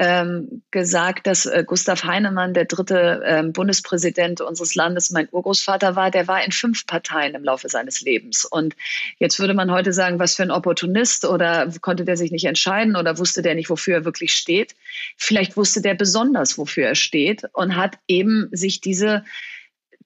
[0.00, 6.10] ähm, gesagt, dass äh, Gustav Heinemann, der dritte ähm, Bundespräsident unseres Landes, mein Urgroßvater war,
[6.10, 8.46] der war in fünf Parteien im Laufe seines Lebens.
[8.46, 8.76] Und
[9.18, 12.96] jetzt würde man heute sagen, was für ein Opportunist oder konnte der sich nicht entscheiden
[12.96, 14.74] oder wusste der nicht, wofür er wirklich steht.
[15.18, 19.22] Vielleicht wusste der besonders, wofür er steht und hat eben sich diese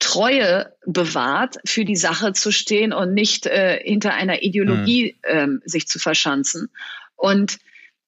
[0.00, 5.38] Treue bewahrt, für die Sache zu stehen und nicht äh, hinter einer Ideologie mhm.
[5.38, 6.68] ähm, sich zu verschanzen.
[7.14, 7.58] Und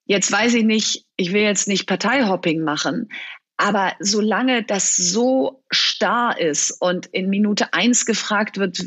[0.06, 3.08] Jetzt weiß ich nicht, ich will jetzt nicht Parteihopping machen,
[3.56, 8.78] aber solange das so starr ist und in Minute eins gefragt wird,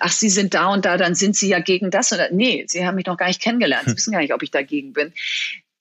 [0.00, 2.84] ach, Sie sind da und da, dann sind Sie ja gegen das oder nee, Sie
[2.84, 5.12] haben mich noch gar nicht kennengelernt, Sie wissen gar nicht, ob ich dagegen bin,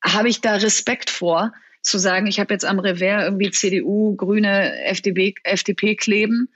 [0.03, 4.79] habe ich da Respekt vor, zu sagen, ich habe jetzt am Revers irgendwie CDU, Grüne,
[4.85, 6.49] FDP, FDP kleben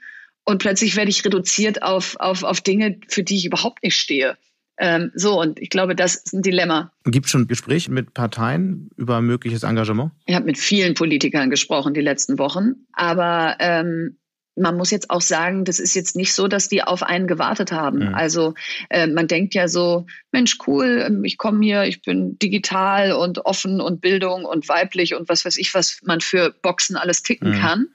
[0.44, 4.38] und plötzlich werde ich reduziert auf, auf, auf Dinge, für die ich überhaupt nicht stehe.
[4.78, 6.92] Ähm, so, und ich glaube, das ist ein Dilemma.
[7.04, 10.12] Gibt es schon Gespräche mit Parteien über mögliches Engagement?
[10.26, 14.18] Ich habe mit vielen Politikern gesprochen die letzten Wochen, aber ähm,
[14.56, 17.72] man muss jetzt auch sagen, das ist jetzt nicht so, dass die auf einen gewartet
[17.72, 18.08] haben.
[18.08, 18.14] Mhm.
[18.14, 18.54] Also
[18.88, 23.44] äh, man denkt ja so, Mensch, cool, ähm, ich komme hier, ich bin digital und
[23.44, 27.50] offen und Bildung und weiblich und was weiß ich, was man für Boxen alles ticken
[27.50, 27.58] mhm.
[27.58, 27.86] kann.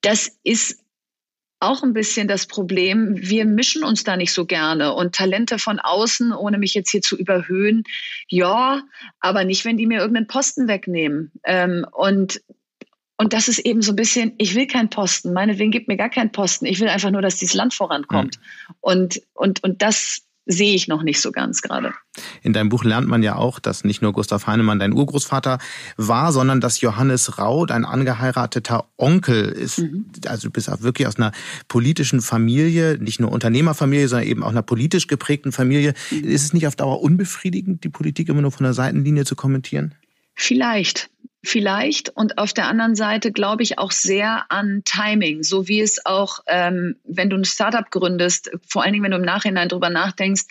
[0.00, 0.81] Das ist
[1.62, 5.78] auch ein bisschen das Problem, wir mischen uns da nicht so gerne und Talente von
[5.78, 7.84] außen, ohne mich jetzt hier zu überhöhen,
[8.28, 8.82] ja,
[9.20, 11.32] aber nicht, wenn die mir irgendeinen Posten wegnehmen.
[11.44, 12.42] Ähm, und
[13.18, 16.10] und das ist eben so ein bisschen, ich will keinen Posten, meinetwegen gibt mir gar
[16.10, 16.66] keinen Posten.
[16.66, 18.38] Ich will einfach nur, dass dieses Land vorankommt.
[18.38, 18.74] Mhm.
[18.80, 21.92] Und, und, und das sehe ich noch nicht so ganz gerade.
[22.42, 25.58] In deinem Buch lernt man ja auch, dass nicht nur Gustav Heinemann dein Urgroßvater
[25.96, 29.78] war, sondern dass Johannes Rau dein angeheirateter Onkel ist.
[29.78, 30.06] Mhm.
[30.26, 31.32] Also du bist auch wirklich aus einer
[31.68, 35.94] politischen Familie, nicht nur Unternehmerfamilie, sondern eben auch einer politisch geprägten Familie.
[36.10, 36.24] Mhm.
[36.24, 39.94] Ist es nicht auf Dauer unbefriedigend, die Politik immer nur von der Seitenlinie zu kommentieren?
[40.34, 41.10] Vielleicht.
[41.44, 42.08] Vielleicht.
[42.10, 46.38] Und auf der anderen Seite glaube ich auch sehr an Timing, so wie es auch,
[46.46, 50.44] ähm, wenn du ein Startup gründest, vor allen Dingen, wenn du im Nachhinein drüber nachdenkst,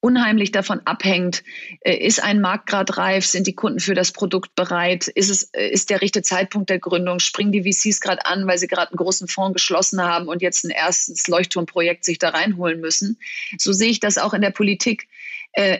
[0.00, 1.42] unheimlich davon abhängt,
[1.80, 5.50] äh, ist ein Markt gerade reif, sind die Kunden für das Produkt bereit, ist es
[5.52, 8.92] äh, ist der richtige Zeitpunkt der Gründung, springen die VCs gerade an, weil sie gerade
[8.92, 13.18] einen großen Fonds geschlossen haben und jetzt ein erstes Leuchtturmprojekt sich da reinholen müssen.
[13.58, 15.08] So sehe ich das auch in der Politik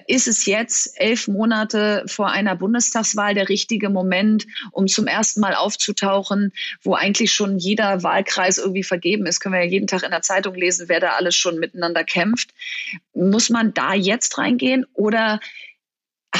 [0.06, 5.54] ist es jetzt elf Monate vor einer Bundestagswahl der richtige Moment, um zum ersten Mal
[5.54, 6.52] aufzutauchen,
[6.82, 9.40] wo eigentlich schon jeder Wahlkreis irgendwie vergeben ist.
[9.40, 12.54] Können wir ja jeden Tag in der Zeitung lesen, wer da alles schon miteinander kämpft.
[13.14, 15.38] Muss man da jetzt reingehen oder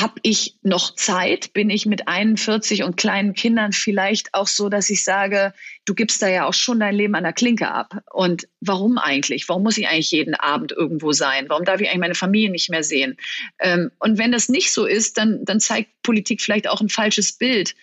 [0.01, 1.53] habe ich noch Zeit?
[1.53, 5.53] Bin ich mit 41 und kleinen Kindern vielleicht auch so, dass ich sage,
[5.85, 8.03] du gibst da ja auch schon dein Leben an der Klinke ab.
[8.13, 9.49] Und warum eigentlich?
[9.49, 11.47] Warum muss ich eigentlich jeden Abend irgendwo sein?
[11.49, 13.17] Warum darf ich eigentlich meine Familie nicht mehr sehen?
[13.59, 17.33] Ähm, und wenn das nicht so ist, dann, dann zeigt Politik vielleicht auch ein falsches
[17.33, 17.75] Bild.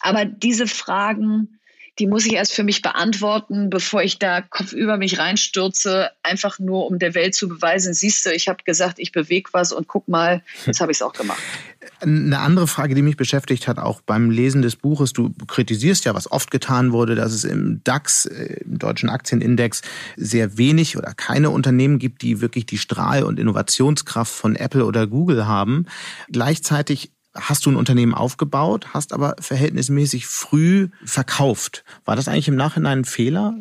[0.00, 1.57] Aber diese Fragen,
[1.98, 6.86] die muss ich erst für mich beantworten, bevor ich da kopfüber mich reinstürze, einfach nur
[6.86, 10.08] um der Welt zu beweisen, siehst du, ich habe gesagt, ich bewege was und guck
[10.08, 11.40] mal, jetzt habe ich es auch gemacht.
[12.00, 16.14] Eine andere Frage, die mich beschäftigt hat, auch beim Lesen des Buches, du kritisierst ja,
[16.14, 19.82] was oft getan wurde, dass es im DAX, äh, im deutschen Aktienindex,
[20.16, 25.06] sehr wenig oder keine Unternehmen gibt, die wirklich die Strahl- und Innovationskraft von Apple oder
[25.06, 25.86] Google haben.
[26.30, 31.84] Gleichzeitig hast du ein Unternehmen aufgebaut, hast aber verhältnismäßig früh verkauft.
[32.04, 33.54] War das eigentlich im Nachhinein ein Fehler?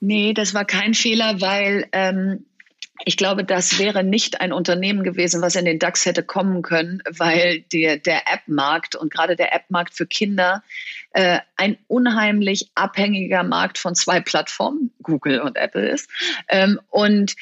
[0.00, 2.44] Nee, das war kein Fehler, weil ähm,
[3.04, 7.02] ich glaube, das wäre nicht ein Unternehmen gewesen, was in den DAX hätte kommen können,
[7.08, 10.62] weil der, der App-Markt und gerade der App-Markt für Kinder
[11.12, 16.10] äh, ein unheimlich abhängiger Markt von zwei Plattformen, Google und Apple ist.
[16.48, 17.34] Ähm, und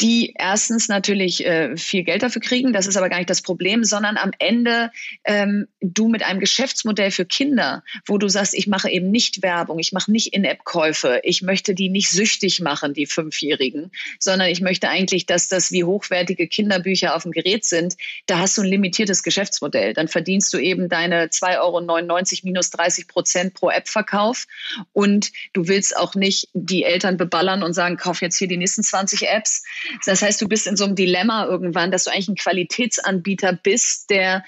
[0.00, 3.82] die erstens natürlich äh, viel Geld dafür kriegen, das ist aber gar nicht das Problem,
[3.82, 4.92] sondern am Ende
[5.24, 9.78] ähm, du mit einem Geschäftsmodell für Kinder, wo du sagst, ich mache eben nicht Werbung,
[9.80, 14.88] ich mache nicht In-App-Käufe, ich möchte die nicht süchtig machen, die Fünfjährigen, sondern ich möchte
[14.88, 17.96] eigentlich, dass das wie hochwertige Kinderbücher auf dem Gerät sind.
[18.26, 19.94] Da hast du ein limitiertes Geschäftsmodell.
[19.94, 24.46] Dann verdienst du eben deine 2,99 Euro minus 30 Prozent pro App-Verkauf
[24.92, 28.84] und du willst auch nicht die Eltern beballern und sagen, kauf jetzt hier die nächsten
[28.84, 29.64] 20 Apps,
[30.04, 34.10] das heißt, du bist in so einem Dilemma irgendwann, dass du eigentlich ein Qualitätsanbieter bist,
[34.10, 34.44] der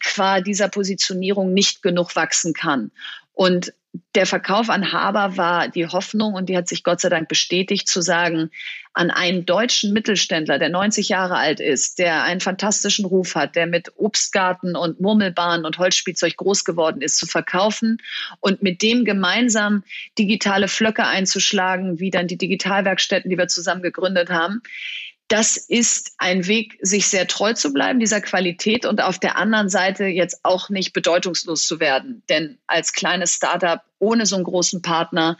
[0.00, 2.90] qua dieser Positionierung nicht genug wachsen kann.
[3.32, 3.72] Und
[4.14, 7.88] der Verkauf an Haber war die Hoffnung und die hat sich Gott sei Dank bestätigt
[7.88, 8.50] zu sagen,
[8.94, 13.66] an einen deutschen Mittelständler, der 90 Jahre alt ist, der einen fantastischen Ruf hat, der
[13.66, 17.98] mit Obstgarten und Murmelbahn und Holzspielzeug groß geworden ist, zu verkaufen
[18.40, 19.82] und mit dem gemeinsam
[20.18, 24.62] digitale Flöcke einzuschlagen, wie dann die Digitalwerkstätten, die wir zusammen gegründet haben
[25.32, 29.70] das ist ein Weg, sich sehr treu zu bleiben, dieser Qualität und auf der anderen
[29.70, 32.22] Seite jetzt auch nicht bedeutungslos zu werden.
[32.28, 35.38] Denn als kleines Startup ohne so einen großen Partner,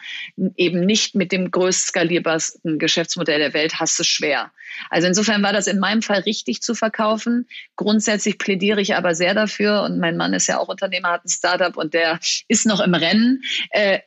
[0.57, 4.50] eben nicht mit dem größt skalierbarsten Geschäftsmodell der Welt, hast du schwer.
[4.88, 7.46] Also insofern war das in meinem Fall richtig zu verkaufen.
[7.76, 11.28] Grundsätzlich plädiere ich aber sehr dafür und mein Mann ist ja auch Unternehmer, hat ein
[11.28, 13.42] Startup und der ist noch im Rennen.
[13.70, 13.98] Äh,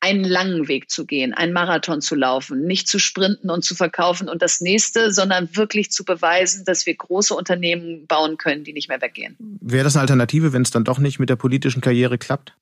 [0.00, 4.28] einen langen Weg zu gehen, einen Marathon zu laufen, nicht zu sprinten und zu verkaufen
[4.28, 8.88] und das nächste, sondern wirklich zu beweisen, dass wir große Unternehmen bauen können, die nicht
[8.88, 9.36] mehr weggehen.
[9.60, 12.56] Wäre das eine Alternative, wenn es dann doch nicht mit der politischen Karriere klappt?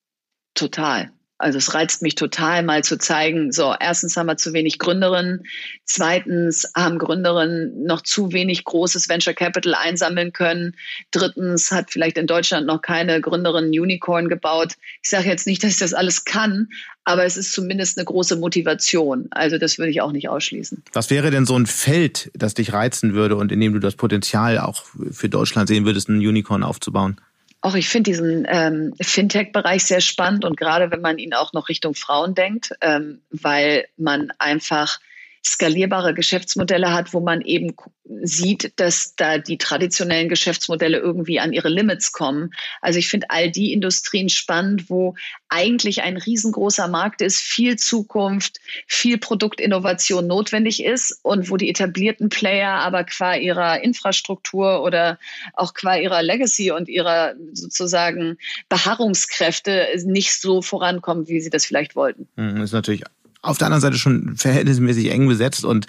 [0.55, 1.11] Total.
[1.41, 5.45] Also es reizt mich total, mal zu zeigen, so, erstens haben wir zu wenig Gründerinnen,
[5.85, 10.77] zweitens haben Gründerinnen noch zu wenig großes Venture Capital einsammeln können,
[11.13, 14.75] drittens hat vielleicht in Deutschland noch keine Gründerin Unicorn gebaut.
[15.03, 16.69] Ich sage jetzt nicht, dass ich das alles kann,
[17.05, 19.29] aber es ist zumindest eine große Motivation.
[19.31, 20.83] Also das würde ich auch nicht ausschließen.
[20.93, 23.95] Was wäre denn so ein Feld, das dich reizen würde und in dem du das
[23.95, 27.19] Potenzial auch für Deutschland sehen würdest, ein Unicorn aufzubauen?
[27.63, 31.69] Auch ich finde diesen ähm, Fintech-Bereich sehr spannend und gerade wenn man ihn auch noch
[31.69, 34.99] Richtung Frauen denkt, ähm, weil man einfach
[35.45, 37.75] skalierbare Geschäftsmodelle hat, wo man eben
[38.23, 42.51] sieht, dass da die traditionellen Geschäftsmodelle irgendwie an ihre Limits kommen.
[42.83, 45.15] Also ich finde all die Industrien spannend, wo
[45.49, 52.29] eigentlich ein riesengroßer Markt ist, viel Zukunft, viel Produktinnovation notwendig ist und wo die etablierten
[52.29, 55.19] Player aber qua ihrer Infrastruktur oder
[55.55, 58.37] auch qua ihrer Legacy und ihrer sozusagen
[58.69, 62.29] Beharrungskräfte nicht so vorankommen, wie sie das vielleicht wollten.
[62.37, 63.05] Das mhm, ist natürlich
[63.43, 65.87] auf der anderen Seite schon verhältnismäßig eng besetzt und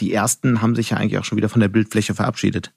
[0.00, 2.72] die ersten haben sich ja eigentlich auch schon wieder von der Bildfläche verabschiedet.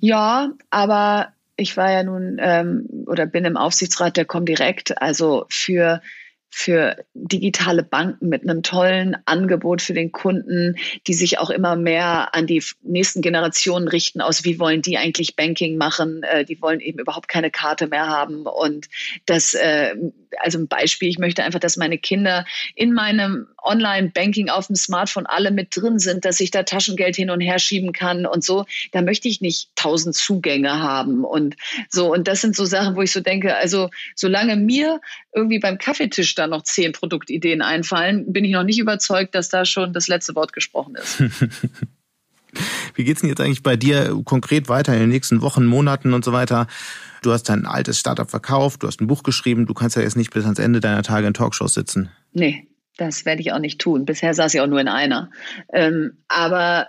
[0.00, 6.02] Ja, aber ich war ja nun ähm, oder bin im Aufsichtsrat der Comdirect, also für
[6.50, 12.34] für digitale Banken mit einem tollen Angebot für den Kunden, die sich auch immer mehr
[12.34, 16.22] an die nächsten Generationen richten aus, wie wollen die eigentlich Banking machen?
[16.22, 18.46] Äh, die wollen eben überhaupt keine Karte mehr haben.
[18.46, 18.88] Und
[19.26, 19.94] das, äh,
[20.38, 25.26] also ein Beispiel, ich möchte einfach, dass meine Kinder in meinem Online-Banking auf dem Smartphone
[25.26, 28.64] alle mit drin sind, dass ich da Taschengeld hin und her schieben kann und so.
[28.92, 31.56] Da möchte ich nicht tausend Zugänge haben und
[31.90, 32.12] so.
[32.12, 35.00] Und das sind so Sachen, wo ich so denke, also solange mir
[35.36, 39.64] irgendwie beim Kaffeetisch da noch zehn Produktideen einfallen, bin ich noch nicht überzeugt, dass da
[39.64, 41.22] schon das letzte Wort gesprochen ist.
[42.94, 46.24] Wie geht's denn jetzt eigentlich bei dir konkret weiter in den nächsten Wochen, Monaten und
[46.24, 46.66] so weiter?
[47.22, 50.16] Du hast dein altes Startup verkauft, du hast ein Buch geschrieben, du kannst ja jetzt
[50.16, 52.08] nicht bis ans Ende deiner Tage in Talkshows sitzen.
[52.32, 54.06] Nee, das werde ich auch nicht tun.
[54.06, 55.30] Bisher saß ich auch nur in einer.
[55.70, 56.88] Ähm, aber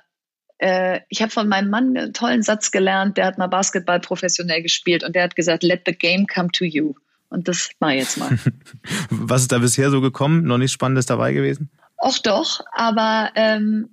[0.59, 4.61] äh, ich habe von meinem Mann einen tollen Satz gelernt, der hat mal Basketball professionell
[4.61, 6.93] gespielt und der hat gesagt, let the game come to you.
[7.29, 8.37] Und das war jetzt mal.
[9.09, 10.43] Was ist da bisher so gekommen?
[10.43, 11.69] Noch nichts Spannendes dabei gewesen?
[11.97, 13.89] Auch doch, aber ähm,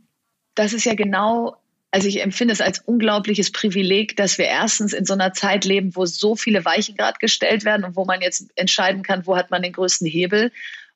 [0.54, 1.56] das ist ja genau,
[1.90, 5.96] also ich empfinde es als unglaubliches Privileg, dass wir erstens in so einer Zeit leben,
[5.96, 9.50] wo so viele Weichen gerade gestellt werden und wo man jetzt entscheiden kann, wo hat
[9.50, 10.52] man den größten Hebel.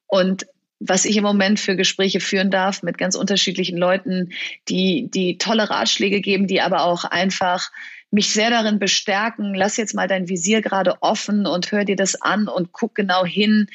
[0.07, 0.46] Und
[0.81, 4.33] was ich im Moment für Gespräche führen darf mit ganz unterschiedlichen Leuten,
[4.68, 7.70] die, die tolle Ratschläge geben, die aber auch einfach
[8.11, 12.21] mich sehr darin bestärken, lass jetzt mal dein Visier gerade offen und hör dir das
[12.21, 13.68] an und guck genau hin.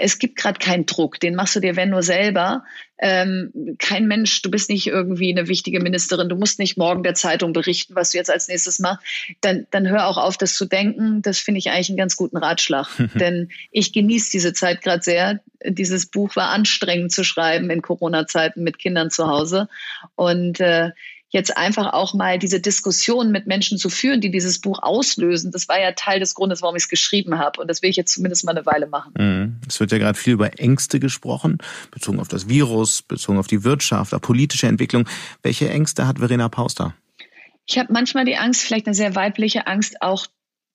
[0.00, 2.64] Es gibt gerade keinen Druck, den machst du dir, wenn nur selber.
[3.00, 7.14] Ähm, kein Mensch, du bist nicht irgendwie eine wichtige Ministerin, du musst nicht morgen der
[7.14, 9.06] Zeitung berichten, was du jetzt als nächstes machst.
[9.40, 11.22] Dann, dann hör auch auf, das zu denken.
[11.22, 12.88] Das finde ich eigentlich einen ganz guten Ratschlag.
[13.14, 15.40] Denn ich genieße diese Zeit gerade sehr.
[15.64, 19.68] Dieses Buch war anstrengend zu schreiben in Corona-Zeiten mit Kindern zu Hause.
[20.16, 20.90] Und äh,
[21.30, 25.52] jetzt einfach auch mal diese Diskussion mit Menschen zu führen, die dieses Buch auslösen.
[25.52, 27.60] Das war ja Teil des Grundes, warum ich es geschrieben habe.
[27.60, 29.12] Und das will ich jetzt zumindest mal eine Weile machen.
[29.18, 29.60] Mhm.
[29.68, 31.58] Es wird ja gerade viel über Ängste gesprochen,
[31.90, 35.06] bezogen auf das Virus, bezogen auf die Wirtschaft, auf politische Entwicklung.
[35.42, 36.94] Welche Ängste hat Verena Pauster?
[37.66, 40.26] Ich habe manchmal die Angst, vielleicht eine sehr weibliche Angst, auch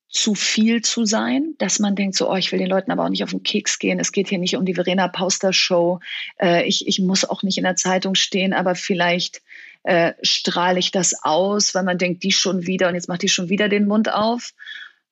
[0.08, 3.08] zu viel zu sein, dass man denkt, so, oh, ich will den Leuten aber auch
[3.08, 3.98] nicht auf den Keks gehen.
[3.98, 5.98] Es geht hier nicht um die Verena Pauster Show.
[6.40, 9.42] Äh, ich, ich muss auch nicht in der Zeitung stehen, aber vielleicht
[9.84, 13.28] äh, strahle ich das aus, weil man denkt, die schon wieder und jetzt macht die
[13.28, 14.52] schon wieder den Mund auf.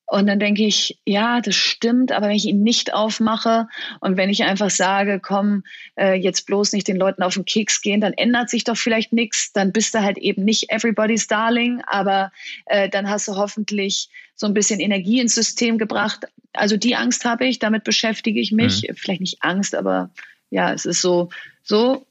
[0.07, 3.69] Und dann denke ich, ja, das stimmt, aber wenn ich ihn nicht aufmache
[4.01, 5.65] und wenn ich einfach sage, komm,
[5.99, 9.15] äh, jetzt bloß nicht den Leuten auf den Keks gehen, dann ändert sich doch vielleicht
[9.15, 9.53] nichts.
[9.55, 12.31] Dann bist du halt eben nicht everybody's darling, aber
[12.67, 16.27] äh, dann hast du hoffentlich so ein bisschen Energie ins System gebracht.
[16.53, 18.87] also die Angst habe ich, damit beschäftige ich mich.
[18.89, 18.97] Mhm.
[18.97, 20.11] Vielleicht nicht Angst, aber
[20.51, 21.31] ja, es ist so,
[21.63, 22.05] so.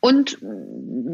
[0.00, 0.38] Und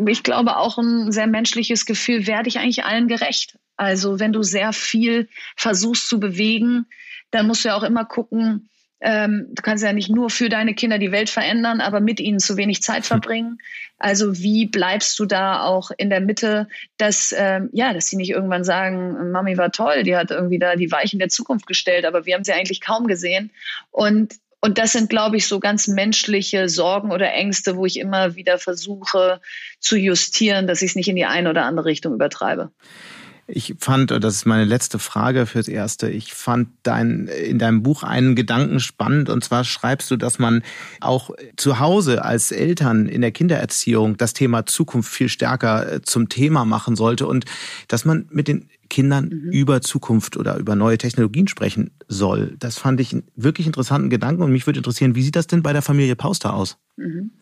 [0.07, 3.59] ich glaube auch ein sehr menschliches Gefühl, werde ich eigentlich allen gerecht?
[3.77, 6.87] Also wenn du sehr viel versuchst zu bewegen,
[7.31, 8.69] dann musst du ja auch immer gucken,
[9.01, 12.39] ähm, du kannst ja nicht nur für deine Kinder die Welt verändern, aber mit ihnen
[12.39, 13.59] zu wenig Zeit verbringen.
[13.99, 18.31] Also wie bleibst du da auch in der Mitte, dass ähm, ja, dass sie nicht
[18.31, 22.25] irgendwann sagen, Mami war toll, die hat irgendwie da die Weichen der Zukunft gestellt, aber
[22.25, 23.51] wir haben sie eigentlich kaum gesehen.
[23.91, 28.35] Und und das sind, glaube ich, so ganz menschliche Sorgen oder Ängste, wo ich immer
[28.35, 29.43] wieder versuche
[29.79, 32.71] zu justieren, dass ich es nicht in die eine oder andere Richtung übertreibe.
[33.47, 37.83] Ich fand, und das ist meine letzte Frage fürs Erste, ich fand dein, in deinem
[37.83, 39.29] Buch einen Gedanken spannend.
[39.29, 40.63] Und zwar schreibst du, dass man
[41.03, 46.31] auch zu Hause als Eltern in der Kindererziehung das Thema Zukunft viel stärker äh, zum
[46.31, 47.45] Thema machen sollte und
[47.89, 49.51] dass man mit den Kindern mhm.
[49.51, 52.55] über Zukunft oder über neue Technologien sprechen soll.
[52.61, 55.65] Das fand ich einen wirklich interessanten Gedanken und mich würde interessieren, wie sieht das denn
[55.65, 56.79] bei der Familie Pauster aus?
[56.97, 57.33] Mhm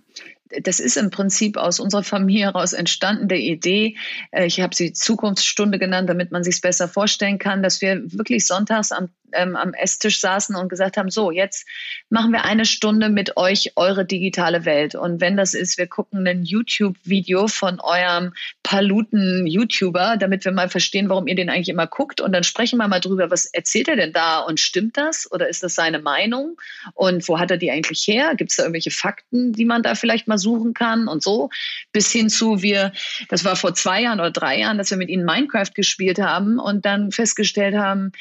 [0.63, 3.97] das ist im Prinzip aus unserer Familie heraus entstanden, der Idee,
[4.31, 8.01] äh, ich habe sie Zukunftsstunde genannt, damit man sich es besser vorstellen kann, dass wir
[8.13, 11.67] wirklich sonntags am ähm, am Esstisch saßen und gesagt haben, so, jetzt
[12.11, 14.95] machen wir eine Stunde mit euch eure digitale Welt.
[14.95, 18.33] Und wenn das ist, wir gucken ein YouTube-Video von eurem
[18.63, 22.21] Paluten-YouTuber, damit wir mal verstehen, warum ihr den eigentlich immer guckt.
[22.21, 25.49] Und dann sprechen wir mal drüber, was erzählt er denn da und stimmt das oder
[25.49, 26.61] ist das seine Meinung?
[26.95, 28.35] Und wo hat er die eigentlich her?
[28.37, 31.49] Gibt es da irgendwelche Fakten, die man da vielleicht mal suchen kann und so?
[31.93, 32.93] Bis hin zu, wir,
[33.29, 36.59] das war vor zwei Jahren oder drei Jahren, dass wir mit ihnen Minecraft gespielt haben
[36.59, 38.13] und dann festgestellt haben,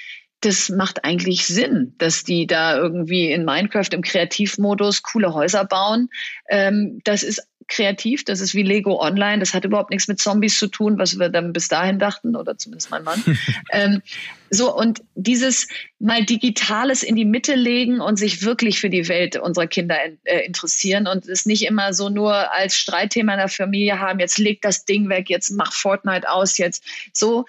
[0.41, 6.09] das macht eigentlich Sinn, dass die da irgendwie in Minecraft im Kreativmodus coole Häuser bauen.
[6.49, 10.59] Ähm, das ist kreativ, das ist wie Lego Online, das hat überhaupt nichts mit Zombies
[10.59, 13.23] zu tun, was wir dann bis dahin dachten, oder zumindest mein Mann.
[13.71, 14.01] ähm,
[14.49, 19.37] so, und dieses mal Digitales in die Mitte legen und sich wirklich für die Welt
[19.37, 19.95] unserer Kinder
[20.25, 21.07] äh, interessieren.
[21.07, 24.83] Und es nicht immer so nur als Streitthema in der Familie haben, jetzt leg das
[24.83, 26.83] Ding weg, jetzt mach Fortnite aus, jetzt.
[27.13, 27.45] So,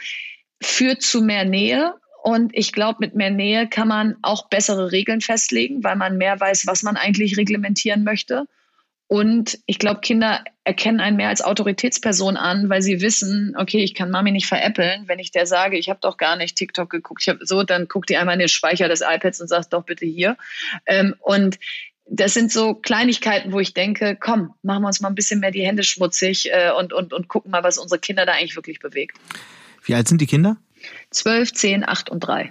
[0.62, 1.94] führt zu mehr Nähe.
[2.22, 6.38] Und ich glaube, mit mehr Nähe kann man auch bessere Regeln festlegen, weil man mehr
[6.38, 8.46] weiß, was man eigentlich reglementieren möchte.
[9.12, 13.92] Und ich glaube, Kinder erkennen einen mehr als Autoritätsperson an, weil sie wissen, okay, ich
[13.92, 15.06] kann Mami nicht veräppeln.
[15.06, 17.88] Wenn ich der sage, ich habe doch gar nicht TikTok geguckt, ich hab so, dann
[17.88, 20.38] guckt die einmal in den Speicher des iPads und sagt doch bitte hier.
[20.86, 21.58] Ähm, und
[22.06, 25.50] das sind so Kleinigkeiten, wo ich denke, komm, machen wir uns mal ein bisschen mehr
[25.50, 28.78] die Hände schmutzig äh, und, und, und gucken mal, was unsere Kinder da eigentlich wirklich
[28.78, 29.18] bewegt.
[29.84, 30.56] Wie alt sind die Kinder?
[31.10, 32.50] 12, 10, 8 und 3.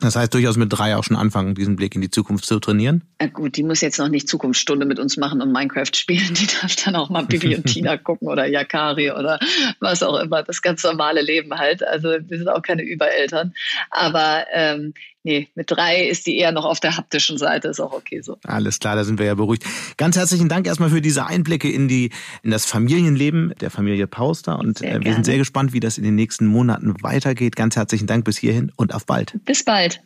[0.00, 3.02] Das heißt durchaus mit drei auch schon anfangen, diesen Blick in die Zukunft zu trainieren?
[3.20, 6.34] Ja gut, die muss jetzt noch nicht Zukunftsstunde mit uns machen und Minecraft spielen.
[6.34, 9.40] Die darf dann auch mal Bibi und Tina gucken oder Yakari oder
[9.80, 10.42] was auch immer.
[10.42, 11.86] Das ganz normale Leben halt.
[11.86, 13.54] Also wir sind auch keine Übereltern.
[13.90, 14.94] Aber ähm,
[15.28, 18.38] nee, mit drei ist die eher noch auf der haptischen Seite, ist auch okay so.
[18.44, 19.64] Alles klar, da sind wir ja beruhigt.
[19.96, 22.10] Ganz herzlichen Dank erstmal für diese Einblicke in die
[22.42, 26.04] in das Familienleben der Familie Pauster und äh, wir sind sehr gespannt, wie das in
[26.04, 27.56] den nächsten Monaten weitergeht.
[27.56, 29.34] Ganz herzlichen Dank bis hierhin und auf bald.
[29.44, 30.00] Bis bald.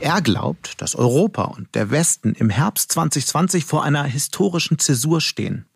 [0.00, 5.66] Er glaubt, dass Europa und der Westen im Herbst 2020 vor einer historischen Zäsur stehen.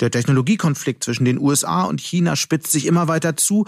[0.00, 3.66] Der Technologiekonflikt zwischen den USA und China spitzt sich immer weiter zu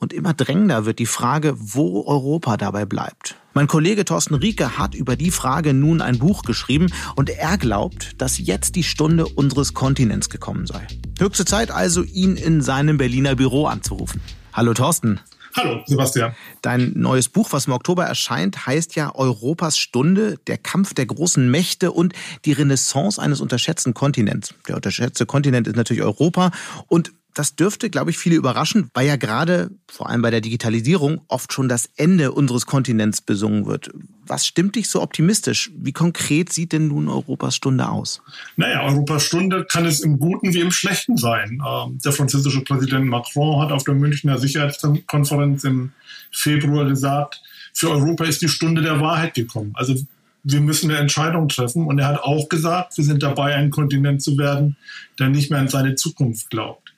[0.00, 3.36] und immer drängender wird die Frage, wo Europa dabei bleibt.
[3.52, 6.86] Mein Kollege Thorsten Rieke hat über die Frage nun ein Buch geschrieben
[7.16, 10.86] und er glaubt, dass jetzt die Stunde unseres Kontinents gekommen sei.
[11.18, 14.20] Höchste Zeit also, ihn in seinem Berliner Büro anzurufen.
[14.52, 15.20] Hallo Thorsten.
[15.56, 16.32] Hallo, Sebastian.
[16.62, 21.50] Dein neues Buch, was im Oktober erscheint, heißt ja Europas Stunde, der Kampf der großen
[21.50, 24.54] Mächte und die Renaissance eines unterschätzten Kontinents.
[24.68, 26.52] Der unterschätzte Kontinent ist natürlich Europa
[26.86, 31.22] und das dürfte, glaube ich, viele überraschen, weil ja gerade vor allem bei der Digitalisierung
[31.28, 33.90] oft schon das Ende unseres Kontinents besungen wird.
[34.26, 35.70] Was stimmt dich so optimistisch?
[35.74, 38.22] Wie konkret sieht denn nun Europas Stunde aus?
[38.56, 41.62] Naja, Europas Stunde kann es im Guten wie im Schlechten sein.
[41.66, 45.92] Ähm, der französische Präsident Macron hat auf der Münchner Sicherheitskonferenz im
[46.30, 49.72] Februar gesagt, für Europa ist die Stunde der Wahrheit gekommen.
[49.74, 49.94] Also
[50.42, 51.86] wir müssen eine Entscheidung treffen.
[51.86, 54.76] Und er hat auch gesagt, wir sind dabei, ein Kontinent zu werden,
[55.18, 56.89] der nicht mehr an seine Zukunft glaubt.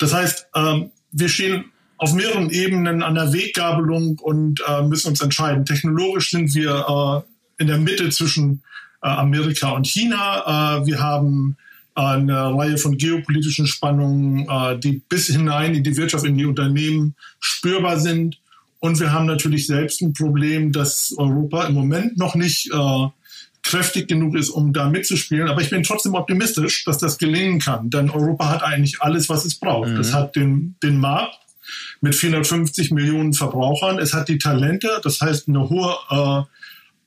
[0.00, 1.66] Das heißt, ähm, wir stehen
[1.98, 5.66] auf mehreren Ebenen an der Weggabelung und äh, müssen uns entscheiden.
[5.66, 8.62] Technologisch sind wir äh, in der Mitte zwischen
[9.02, 10.78] äh, Amerika und China.
[10.80, 11.56] Äh, wir haben
[11.94, 17.14] eine Reihe von geopolitischen Spannungen, äh, die bis hinein in die Wirtschaft, in die Unternehmen
[17.38, 18.40] spürbar sind.
[18.78, 23.06] Und wir haben natürlich selbst ein Problem, dass Europa im Moment noch nicht äh,
[23.70, 25.48] kräftig genug ist, um da mitzuspielen.
[25.48, 27.90] Aber ich bin trotzdem optimistisch, dass das gelingen kann.
[27.90, 29.90] Denn Europa hat eigentlich alles, was es braucht.
[29.90, 30.00] Mhm.
[30.00, 31.38] Es hat den, den Markt,
[32.00, 33.98] mit 450 Millionen Verbrauchern.
[33.98, 36.42] Es hat die Talente, das heißt eine hohe äh,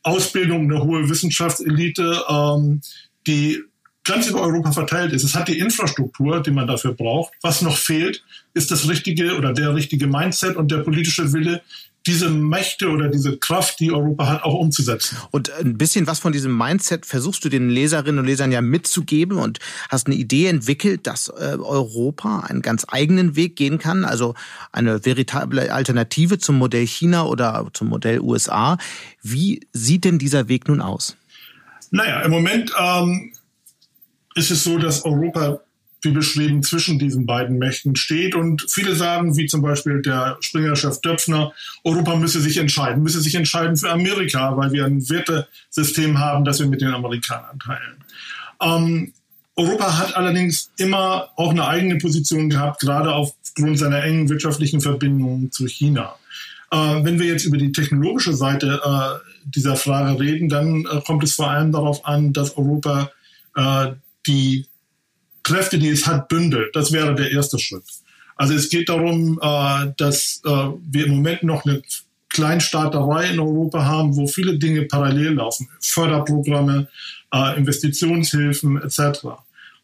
[0.03, 2.82] Ausbildung, eine hohe Wissenschaftselite, ähm,
[3.28, 3.61] die
[4.03, 5.24] ganz über Europa verteilt ist.
[5.24, 7.34] Es hat die Infrastruktur, die man dafür braucht.
[7.41, 11.61] Was noch fehlt, ist das richtige oder der richtige Mindset und der politische Wille,
[12.06, 15.18] diese Mächte oder diese Kraft, die Europa hat, auch umzusetzen.
[15.32, 19.38] Und ein bisschen was von diesem Mindset versuchst du den Leserinnen und Lesern ja mitzugeben
[19.38, 24.36] und hast eine Idee entwickelt, dass äh, Europa einen ganz eigenen Weg gehen kann, also
[24.74, 28.78] eine veritable Alternative zum Modell China oder zum Modell USA.
[29.22, 31.16] Wie sieht denn dieser Weg nun aus?
[31.91, 33.32] Naja, im Moment ähm,
[34.36, 35.62] ist es so, dass Europa
[36.04, 38.36] wie beschrieben, zwischen diesen beiden Mächten steht.
[38.36, 43.36] Und viele sagen, wie zum Beispiel der Springer-Chef Döpfner, Europa müsse sich entscheiden, müsse sich
[43.36, 48.04] entscheiden für Amerika, weil wir ein Wertesystem haben, das wir mit den Amerikanern teilen.
[48.62, 49.14] Ähm,
[49.56, 55.51] Europa hat allerdings immer auch eine eigene Position gehabt, gerade aufgrund seiner engen wirtschaftlichen Verbindungen
[55.51, 56.16] zu China.
[56.72, 61.24] Äh, wenn wir jetzt über die technologische Seite äh, dieser Frage reden, dann äh, kommt
[61.24, 63.12] es vor allem darauf an, dass Europa
[63.56, 63.91] äh,
[64.26, 64.66] die
[65.44, 66.76] Kräfte, die es hat, bündelt.
[66.76, 67.84] Das wäre der erste Schritt.
[68.36, 71.82] Also es geht darum, äh, dass äh, wir im Moment noch eine
[72.30, 75.70] Kleinstaaterei in Europa haben, wo viele Dinge parallel laufen.
[75.80, 76.88] Förderprogramme,
[77.32, 79.28] äh, Investitionshilfen etc.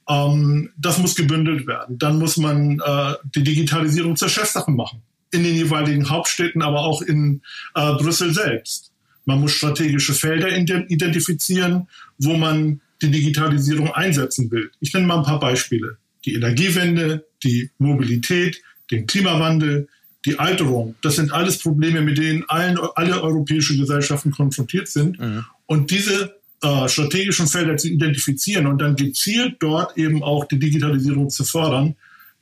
[0.08, 2.00] Ähm, das muss gebündelt werden.
[2.00, 2.82] Dann muss man
[3.36, 5.02] die Digitalisierung zur Chefsache machen.
[5.32, 7.42] In den jeweiligen Hauptstädten, aber auch in
[7.76, 8.92] Brüssel selbst.
[9.26, 11.88] Man muss strategische Felder identifizieren,
[12.18, 14.72] wo man die Digitalisierung einsetzen will.
[14.80, 15.98] Ich nenne mal ein paar Beispiele.
[16.26, 19.88] Die Energiewende, die Mobilität, den Klimawandel,
[20.26, 20.96] die Alterung.
[21.02, 25.20] Das sind alles Probleme, mit denen allen, alle europäische Gesellschaften konfrontiert sind.
[25.20, 25.46] Mhm.
[25.66, 31.30] Und diese äh, strategischen Felder zu identifizieren und dann gezielt dort eben auch die Digitalisierung
[31.30, 31.96] zu fördern,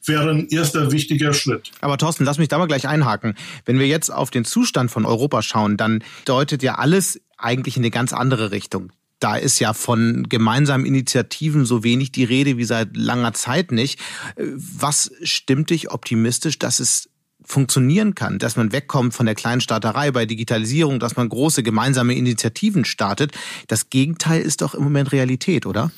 [0.05, 1.71] wäre ein erster wichtiger Schritt.
[1.81, 3.35] Aber Thorsten, lass mich da mal gleich einhaken.
[3.65, 7.83] Wenn wir jetzt auf den Zustand von Europa schauen, dann deutet ja alles eigentlich in
[7.83, 12.65] eine ganz andere Richtung da ist ja von gemeinsamen Initiativen so wenig die Rede wie
[12.65, 13.99] seit langer Zeit nicht.
[14.35, 17.09] Was stimmt dich optimistisch, dass es
[17.43, 22.83] funktionieren kann, dass man wegkommt von der Kleinstaaterei bei Digitalisierung, dass man große gemeinsame Initiativen
[22.83, 23.31] startet.
[23.67, 25.91] Das Gegenteil ist doch im Moment Realität, oder?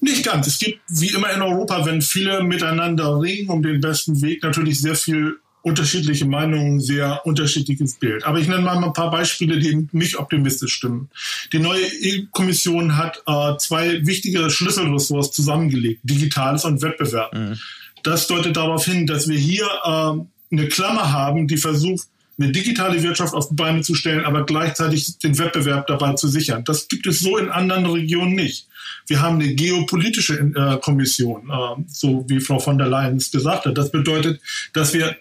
[0.00, 0.46] Nicht ganz.
[0.46, 4.80] Es gibt wie immer in Europa, wenn viele miteinander ringen um den besten Weg, natürlich
[4.80, 8.24] sehr viel unterschiedliche Meinungen, sehr unterschiedliches Bild.
[8.24, 11.08] Aber ich nenne mal ein paar Beispiele, die mich optimistisch stimmen.
[11.52, 17.32] Die neue EU-Kommission hat äh, zwei wichtige Schlüsselressorts zusammengelegt, Digitales und Wettbewerb.
[17.34, 17.58] Mhm.
[18.02, 22.08] Das deutet darauf hin, dass wir hier äh, eine Klammer haben, die versucht,
[22.38, 26.64] eine digitale Wirtschaft auf die Beine zu stellen, aber gleichzeitig den Wettbewerb dabei zu sichern.
[26.64, 28.68] Das gibt es so in anderen Regionen nicht.
[29.06, 33.66] Wir haben eine geopolitische äh, Kommission, äh, so wie Frau von der Leyen es gesagt
[33.66, 33.76] hat.
[33.76, 34.40] Das bedeutet,
[34.72, 35.16] dass wir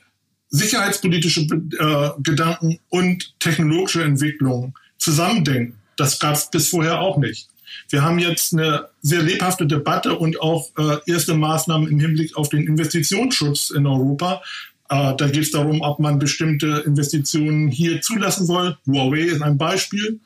[0.52, 5.78] sicherheitspolitische äh, Gedanken und technologische Entwicklung zusammendenken.
[5.98, 7.48] Das gab es bis vorher auch nicht.
[7.90, 12.50] Wir haben jetzt eine sehr lebhafte Debatte und auch äh, erste Maßnahmen im Hinblick auf
[12.50, 14.42] den Investitionsschutz in Europa.
[14.90, 18.78] Äh, da geht es darum, ob man bestimmte Investitionen hier zulassen soll.
[18.86, 20.20] Huawei ist ein Beispiel.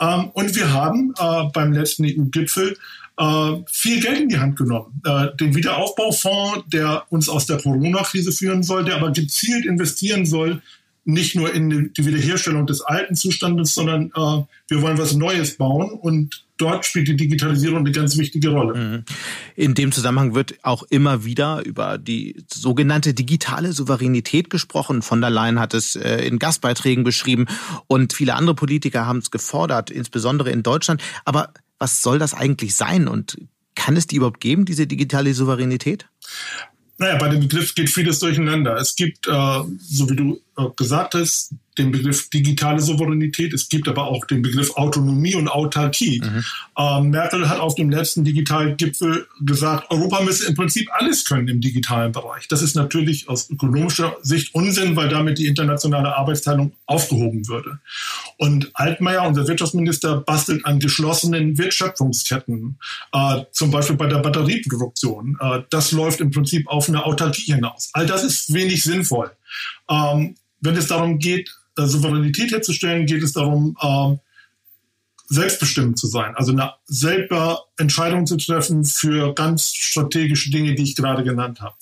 [0.00, 2.76] Ähm, und wir haben äh, beim letzten EU-Gipfel
[3.18, 5.02] äh, viel Geld in die Hand genommen.
[5.04, 10.62] Äh, den Wiederaufbaufonds, der uns aus der Corona-Krise führen soll, der aber gezielt investieren soll,
[11.04, 15.90] nicht nur in die Wiederherstellung des alten Zustandes, sondern äh, wir wollen was Neues bauen
[15.90, 18.74] und dort spielt die Digitalisierung eine ganz wichtige Rolle.
[18.78, 19.04] Mhm.
[19.56, 25.02] In dem Zusammenhang wird auch immer wieder über die sogenannte digitale Souveränität gesprochen.
[25.02, 27.46] Von der Leyen hat es in Gastbeiträgen beschrieben
[27.86, 31.00] und viele andere Politiker haben es gefordert, insbesondere in Deutschland.
[31.24, 33.38] Aber was soll das eigentlich sein und
[33.74, 36.08] kann es die überhaupt geben, diese digitale Souveränität?
[36.98, 38.76] Naja, bei dem Begriff geht vieles durcheinander.
[38.76, 40.40] Es gibt, äh, so wie du
[40.76, 43.54] gesagt hast, den Begriff digitale Souveränität.
[43.54, 46.20] Es gibt aber auch den Begriff Autonomie und Autarkie.
[46.20, 46.44] Mhm.
[46.76, 51.60] Ähm, Merkel hat auf dem letzten Digitalgipfel gesagt, Europa müsse im Prinzip alles können im
[51.60, 52.48] digitalen Bereich.
[52.48, 57.78] Das ist natürlich aus ökonomischer Sicht Unsinn, weil damit die internationale Arbeitsteilung aufgehoben würde.
[58.36, 62.78] Und Altmaier, unser Wirtschaftsminister, bastelt an geschlossenen Wertschöpfungsketten,
[63.12, 65.38] äh, zum Beispiel bei der Batterieproduktion.
[65.40, 67.90] Äh, das läuft im Prinzip auf eine Autarkie hinaus.
[67.92, 69.30] All das ist wenig sinnvoll.
[69.88, 74.16] Ähm, wenn es darum geht, äh, Souveränität herzustellen, geht es darum, äh,
[75.28, 76.34] selbstbestimmt zu sein.
[76.36, 81.76] Also eine selber Entscheidung zu treffen für ganz strategische Dinge, die ich gerade genannt habe.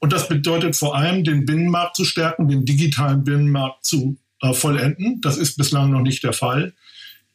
[0.00, 5.20] Und das bedeutet vor allem, den Binnenmarkt zu stärken, den digitalen Binnenmarkt zu äh, vollenden.
[5.20, 6.74] Das ist bislang noch nicht der Fall.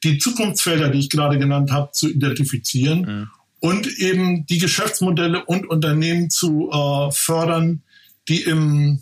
[0.03, 3.29] Die Zukunftsfelder, die ich gerade genannt habe, zu identifizieren mhm.
[3.59, 7.83] und eben die Geschäftsmodelle und Unternehmen zu äh, fördern,
[8.27, 9.01] die im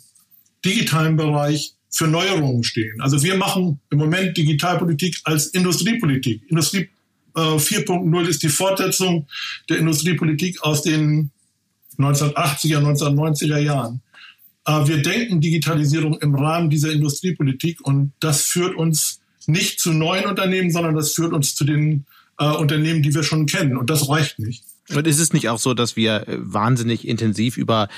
[0.64, 3.00] digitalen Bereich für Neuerungen stehen.
[3.00, 6.42] Also wir machen im Moment Digitalpolitik als Industriepolitik.
[6.48, 6.88] Industrie
[7.36, 9.28] äh, 4.0 ist die Fortsetzung
[9.68, 11.30] der Industriepolitik aus den
[11.98, 14.00] 1980er, 1990er Jahren.
[14.66, 20.24] Äh, wir denken Digitalisierung im Rahmen dieser Industriepolitik und das führt uns nicht zu neuen
[20.26, 22.06] Unternehmen, sondern das führt uns zu den
[22.38, 23.76] äh, Unternehmen, die wir schon kennen.
[23.76, 24.64] Und das reicht nicht.
[24.96, 27.88] Und ist es nicht auch so, dass wir äh, wahnsinnig intensiv über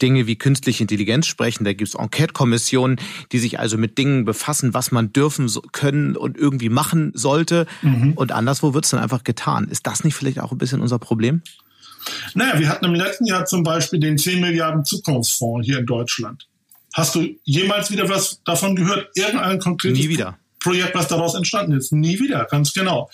[0.00, 1.64] Dinge wie künstliche Intelligenz sprechen?
[1.64, 2.96] Da gibt es Enquete-Kommissionen,
[3.32, 7.66] die sich also mit Dingen befassen, was man dürfen, können und irgendwie machen sollte.
[7.82, 8.12] Mhm.
[8.14, 9.68] Und anderswo wird es dann einfach getan.
[9.68, 11.42] Ist das nicht vielleicht auch ein bisschen unser Problem?
[12.34, 16.48] Naja, wir hatten im letzten Jahr zum Beispiel den 10 Milliarden Zukunftsfonds hier in Deutschland.
[16.94, 19.08] Hast du jemals wieder was davon gehört?
[19.14, 20.38] Irgendein konkretes Nie wieder.
[20.62, 21.92] Projekt, was daraus entstanden ist.
[21.92, 23.10] Nie wieder, ganz genau.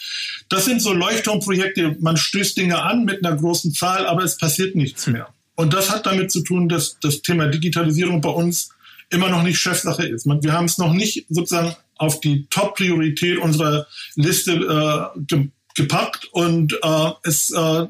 [0.48, 4.74] Das sind so Leuchtturmprojekte, man stößt Dinge an mit einer großen Zahl, aber es passiert
[4.74, 5.28] nichts mehr.
[5.54, 8.70] Und das hat damit zu tun, dass das Thema Digitalisierung bei uns
[9.10, 10.26] immer noch nicht Chefsache ist.
[10.26, 17.10] Wir haben es noch nicht sozusagen auf die Top-Priorität unserer Liste äh, gepackt und äh,
[17.24, 17.86] es äh,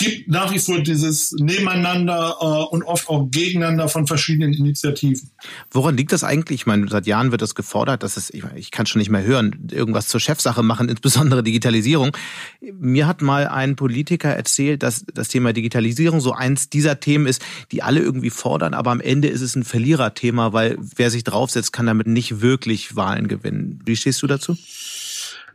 [0.00, 5.30] gibt nach wie vor dieses Nebeneinander äh, und oft auch Gegeneinander von verschiedenen Initiativen.
[5.70, 6.62] Woran liegt das eigentlich?
[6.62, 9.22] Ich meine, seit Jahren wird das gefordert, dass es, ich, ich kann schon nicht mehr
[9.22, 12.16] hören, irgendwas zur Chefsache machen, insbesondere Digitalisierung.
[12.60, 17.42] Mir hat mal ein Politiker erzählt, dass das Thema Digitalisierung so eins dieser Themen ist,
[17.70, 21.74] die alle irgendwie fordern, aber am Ende ist es ein Verliererthema, weil wer sich draufsetzt,
[21.74, 23.82] kann damit nicht wirklich Wahlen gewinnen.
[23.84, 24.56] Wie stehst du dazu?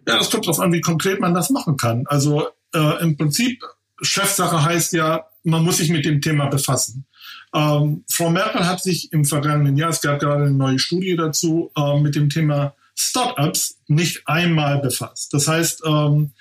[0.07, 2.03] Ja, das kommt darauf an, wie konkret man das machen kann.
[2.05, 3.63] Also äh, im Prinzip
[4.01, 7.05] Chefsache heißt ja, man muss sich mit dem Thema befassen.
[7.53, 11.71] Ähm, Frau Merkel hat sich im vergangenen Jahr, es gab gerade eine neue Studie dazu,
[11.75, 15.33] äh, mit dem Thema Startups nicht einmal befasst.
[15.33, 16.31] Das heißt, ähm,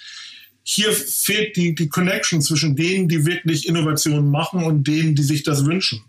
[0.62, 5.42] hier fehlt die, die Connection zwischen denen, die wirklich Innovationen machen und denen, die sich
[5.42, 6.02] das wünschen.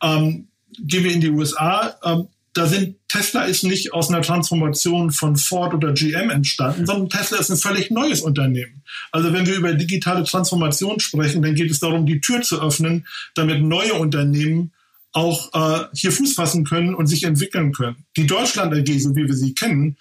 [0.00, 1.96] Ähm, gehen wir in die USA.
[2.04, 7.10] Ähm, da sind Tesla ist nicht aus einer Transformation von Ford oder GM entstanden, sondern
[7.10, 8.82] Tesla ist ein völlig neues Unternehmen.
[9.12, 13.06] Also wenn wir über digitale Transformation sprechen, dann geht es darum, die Tür zu öffnen,
[13.34, 14.72] damit neue Unternehmen
[15.12, 18.04] auch äh, hier Fuß fassen können und sich entwickeln können.
[18.16, 19.96] Die Deutschland AG, so wie wir sie kennen,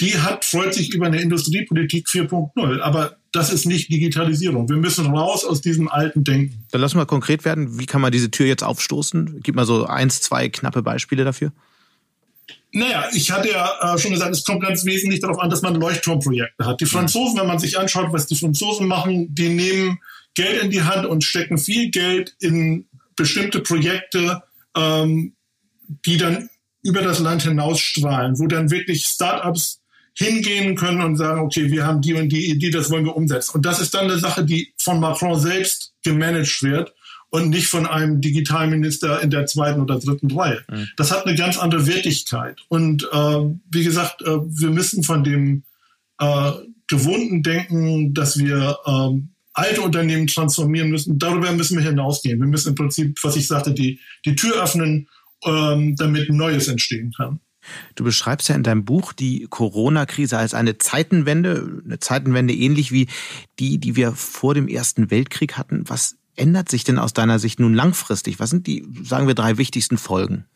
[0.00, 4.68] die hat freut sich über eine Industriepolitik 4.0, aber das ist nicht Digitalisierung.
[4.68, 6.66] Wir müssen raus aus diesem alten Denken.
[6.70, 7.78] Dann lass mal konkret werden.
[7.78, 9.40] Wie kann man diese Tür jetzt aufstoßen?
[9.42, 11.52] Gib mal so eins, zwei knappe Beispiele dafür.
[12.76, 15.76] Naja, ich hatte ja äh, schon gesagt, es kommt ganz wesentlich darauf an, dass man
[15.76, 16.78] Leuchtturmprojekte hat.
[16.78, 19.98] Die Franzosen, wenn man sich anschaut, was die Franzosen machen, die nehmen
[20.34, 24.42] Geld in die Hand und stecken viel Geld in bestimmte Projekte,
[24.76, 25.32] ähm,
[26.04, 26.50] die dann
[26.82, 29.80] über das Land hinausstrahlen, wo dann wirklich Startups
[30.12, 33.52] hingehen können und sagen, okay, wir haben die und die Idee, das wollen wir umsetzen.
[33.54, 36.92] Und das ist dann eine Sache, die von Macron selbst gemanagt wird
[37.30, 40.62] und nicht von einem Digitalminister in der zweiten oder dritten Reihe.
[40.70, 40.88] Mhm.
[40.96, 42.60] Das hat eine ganz andere Wertigkeit.
[42.68, 45.64] Und äh, wie gesagt, äh, wir müssen von dem
[46.18, 46.52] äh,
[46.86, 49.20] gewohnten Denken, dass wir äh,
[49.52, 52.38] alte Unternehmen transformieren müssen, darüber müssen wir hinausgehen.
[52.38, 55.08] Wir müssen im Prinzip, was ich sagte, die, die Tür öffnen,
[55.42, 57.40] äh, damit Neues entstehen kann.
[57.96, 63.08] Du beschreibst ja in deinem Buch die Corona-Krise als eine Zeitenwende, eine Zeitenwende ähnlich wie
[63.58, 65.82] die, die wir vor dem Ersten Weltkrieg hatten.
[65.88, 68.38] Was ändert sich denn aus deiner Sicht nun langfristig?
[68.38, 70.46] Was sind die, sagen wir, drei wichtigsten Folgen?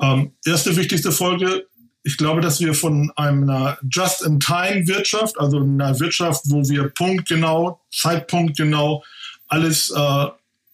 [0.00, 1.66] Ähm, erste wichtigste Folge,
[2.04, 9.04] ich glaube, dass wir von einer Just-in-Time-Wirtschaft, also einer Wirtschaft, wo wir punktgenau, zeitpunktgenau
[9.48, 10.26] alles äh,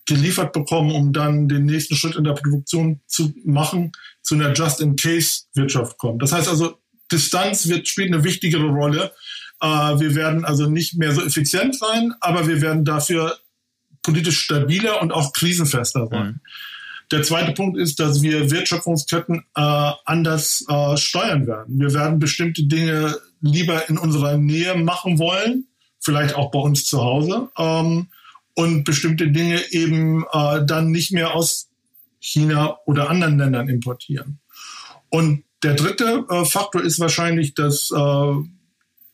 [0.06, 3.92] geliefert bekommen, um dann den nächsten Schritt in der Produktion zu machen,
[4.22, 6.18] zu einer Just-in-Case-Wirtschaft kommen.
[6.18, 6.78] Das heißt also,
[7.10, 9.12] Distanz wird, spielt eine wichtigere Rolle.
[9.60, 13.38] Äh, wir werden also nicht mehr so effizient sein, aber wir werden dafür
[14.04, 16.26] politisch stabiler und auch krisenfester sein.
[16.26, 16.40] Mhm.
[17.10, 21.78] Der zweite Punkt ist, dass wir Wertschöpfungsketten äh, anders äh, steuern werden.
[21.78, 25.66] Wir werden bestimmte Dinge lieber in unserer Nähe machen wollen,
[26.00, 28.08] vielleicht auch bei uns zu Hause, ähm,
[28.54, 31.68] und bestimmte Dinge eben äh, dann nicht mehr aus
[32.20, 34.38] China oder anderen Ländern importieren.
[35.10, 38.34] Und der dritte äh, Faktor ist wahrscheinlich, dass äh,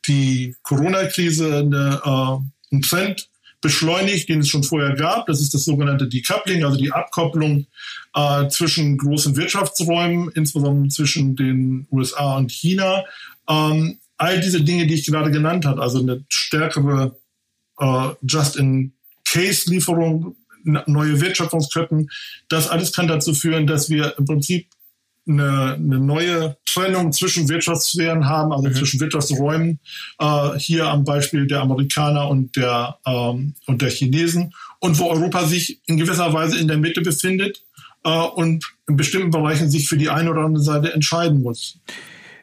[0.07, 3.30] die Corona-Krise eine, äh, einen Trend
[3.61, 5.27] beschleunigt, den es schon vorher gab.
[5.27, 7.67] Das ist das sogenannte Decoupling, also die Abkopplung
[8.15, 13.05] äh, zwischen großen Wirtschaftsräumen, insbesondere zwischen den USA und China.
[13.49, 17.17] Ähm, all diese Dinge, die ich gerade genannt habe, also eine stärkere
[17.79, 22.11] äh, Just-in-Case-Lieferung, neue Wertschöpfungsketten,
[22.49, 24.67] das alles kann dazu führen, dass wir im Prinzip
[25.33, 28.75] eine, eine neue Trennung zwischen Wirtschaftssphären haben, also mhm.
[28.75, 29.81] zwischen Wirtschaftsräumen,
[30.19, 35.45] äh, hier am Beispiel der Amerikaner und der, ähm, und der Chinesen, und wo Europa
[35.45, 37.63] sich in gewisser Weise in der Mitte befindet,
[38.05, 41.79] äh, und in bestimmten Bereichen sich für die eine oder andere Seite entscheiden muss.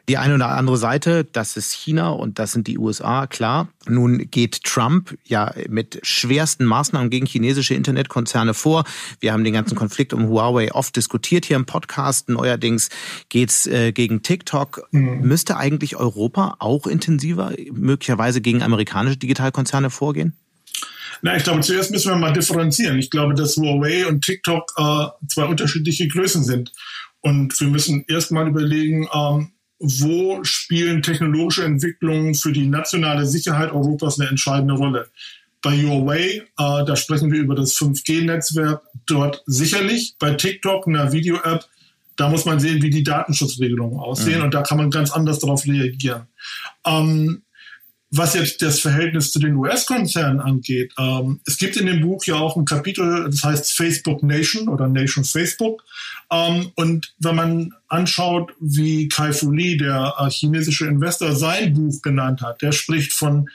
[0.08, 3.68] Die eine oder andere Seite, das ist China und das sind die USA, klar.
[3.86, 8.84] Nun geht Trump ja mit schwersten Maßnahmen gegen chinesische Internetkonzerne vor.
[9.20, 12.30] Wir haben den ganzen Konflikt um Huawei oft diskutiert hier im Podcast.
[12.30, 12.88] Neuerdings
[13.28, 14.88] geht's äh, gegen TikTok.
[14.92, 15.20] Mhm.
[15.20, 20.32] Müsste eigentlich Europa auch intensiver möglicherweise gegen amerikanische Digitalkonzerne vorgehen?
[21.20, 22.98] Na, ich glaube, zuerst müssen wir mal differenzieren.
[22.98, 26.72] Ich glaube, dass Huawei und TikTok äh, zwei unterschiedliche Größen sind.
[27.20, 33.72] Und wir müssen erst mal überlegen, ähm, wo spielen technologische Entwicklungen für die nationale Sicherheit
[33.72, 35.08] Europas eine entscheidende Rolle.
[35.62, 40.14] Bei Huawei, äh, da sprechen wir über das 5G-Netzwerk, dort sicherlich.
[40.18, 41.64] Bei TikTok, einer Video-App,
[42.16, 44.44] da muss man sehen, wie die Datenschutzregelungen aussehen mhm.
[44.46, 46.26] und da kann man ganz anders darauf reagieren.
[46.84, 47.42] Ähm,
[48.10, 52.36] was jetzt das Verhältnis zu den US-Konzernen angeht, ähm, es gibt in dem Buch ja
[52.36, 55.84] auch ein Kapitel, das heißt Facebook Nation oder Nation Facebook.
[56.30, 62.00] Ähm, und wenn man anschaut, wie Kai Fu Lee, der äh, chinesische Investor, sein Buch
[62.00, 63.48] genannt hat, der spricht von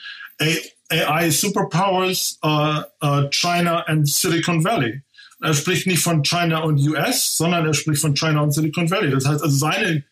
[0.90, 5.02] AI Superpowers, uh, uh, China and Silicon Valley.
[5.42, 9.12] Er spricht nicht von China und US, sondern er spricht von China und Silicon Valley.
[9.12, 10.04] Das heißt also, seine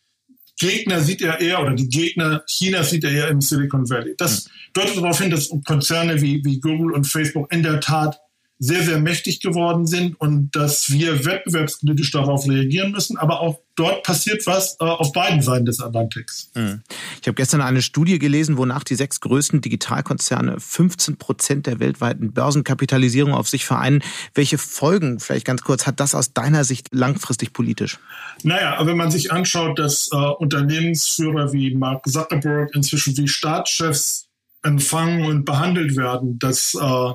[0.62, 4.14] Gegner sieht er eher, oder die Gegner Chinas sieht er eher im Silicon Valley.
[4.16, 8.20] Das deutet darauf hin, dass Konzerne wie, wie Google und Facebook in der Tat
[8.60, 13.18] sehr, sehr mächtig geworden sind und dass wir wettbewerbspolitisch darauf reagieren müssen.
[13.18, 16.52] Aber auch dort passiert was äh, auf beiden Seiten des Atlantiks.
[16.54, 16.84] Hm.
[17.22, 22.34] Ich habe gestern eine Studie gelesen, wonach die sechs größten Digitalkonzerne 15 Prozent der weltweiten
[22.34, 24.02] Börsenkapitalisierung auf sich vereinen.
[24.34, 28.00] Welche Folgen, vielleicht ganz kurz, hat das aus deiner Sicht langfristig politisch?
[28.42, 34.28] Naja, wenn man sich anschaut, dass äh, Unternehmensführer wie Mark Zuckerberg inzwischen wie Staatschefs
[34.64, 37.14] empfangen und behandelt werden, dass äh,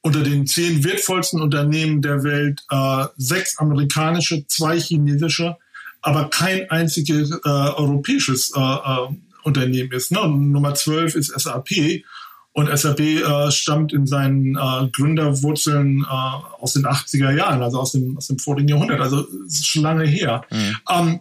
[0.00, 5.56] unter den zehn wertvollsten Unternehmen der Welt äh, sechs amerikanische, zwei chinesische,
[6.08, 9.08] aber kein einziges äh, europäisches äh, äh,
[9.44, 10.10] Unternehmen ist.
[10.10, 10.26] Ne?
[10.26, 12.02] Nummer zwölf ist SAP
[12.52, 17.92] und SAP äh, stammt in seinen äh, Gründerwurzeln äh, aus den 80er Jahren, also aus
[17.92, 19.02] dem, aus dem vorigen Jahrhundert.
[19.02, 20.44] Also schon lange her.
[20.50, 20.76] Mhm.
[20.90, 21.20] Ähm,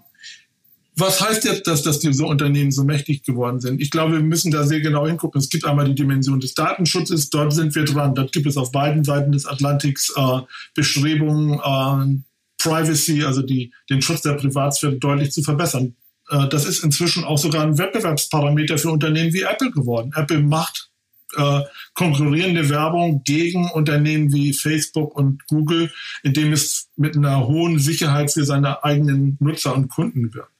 [0.96, 3.82] was heißt jetzt, dass, dass diese Unternehmen so mächtig geworden sind?
[3.82, 5.40] Ich glaube, wir müssen da sehr genau hingucken.
[5.40, 8.16] Es gibt einmal die Dimension des Datenschutzes, dort sind wir dran.
[8.16, 10.40] Dort gibt es auf beiden Seiten des Atlantiks äh,
[10.74, 12.24] Bestrebungen, äh,
[12.58, 15.96] Privacy, also die, den Schutz der Privatsphäre deutlich zu verbessern.
[16.30, 20.12] Äh, das ist inzwischen auch sogar ein Wettbewerbsparameter für Unternehmen wie Apple geworden.
[20.16, 20.90] Apple macht
[21.36, 21.62] äh,
[21.94, 25.92] konkurrierende Werbung gegen Unternehmen wie Facebook und Google,
[26.24, 30.52] indem es mit einer hohen Sicherheit für seine eigenen Nutzer und Kunden wirkt.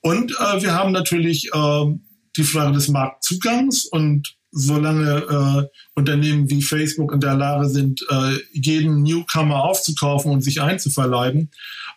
[0.00, 1.84] Und äh, wir haben natürlich äh,
[2.36, 8.36] die Frage des Marktzugangs und solange äh, Unternehmen wie Facebook in der Lage sind, äh,
[8.52, 11.50] jeden Newcomer aufzukaufen und sich einzuverleiben,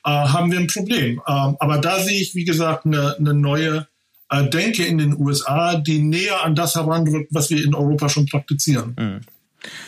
[0.05, 1.19] äh, haben wir ein Problem.
[1.19, 3.87] Äh, aber da sehe ich, wie gesagt, eine, eine neue
[4.29, 8.25] äh, Denke in den USA, die näher an das heranrückt, was wir in Europa schon
[8.25, 8.95] praktizieren.
[8.97, 9.19] Mhm.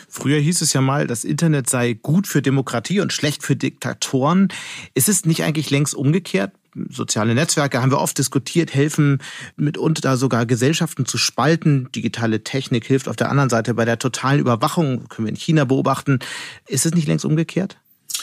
[0.08, 4.48] Früher hieß es ja mal, das Internet sei gut für Demokratie und schlecht für Diktatoren.
[4.94, 6.52] Ist es nicht eigentlich längst umgekehrt?
[6.90, 9.18] Soziale Netzwerke haben wir oft diskutiert, helfen
[9.56, 11.88] mitunter sogar Gesellschaften zu spalten.
[11.94, 15.64] Digitale Technik hilft auf der anderen Seite bei der totalen Überwachung, können wir in China
[15.64, 16.18] beobachten.
[16.66, 17.76] Ist es nicht längst umgekehrt?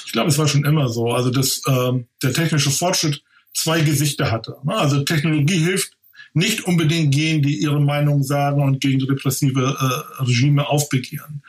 [0.05, 1.11] Ich glaube, es war schon immer so.
[1.11, 3.21] Also, dass äh, der technische Fortschritt
[3.55, 4.57] zwei Gesichter hatte.
[4.67, 5.93] Also Technologie hilft
[6.33, 9.75] nicht unbedingt gehen, die ihre Meinung sagen und gegen repressive
[10.19, 11.41] äh, Regime aufbegehren.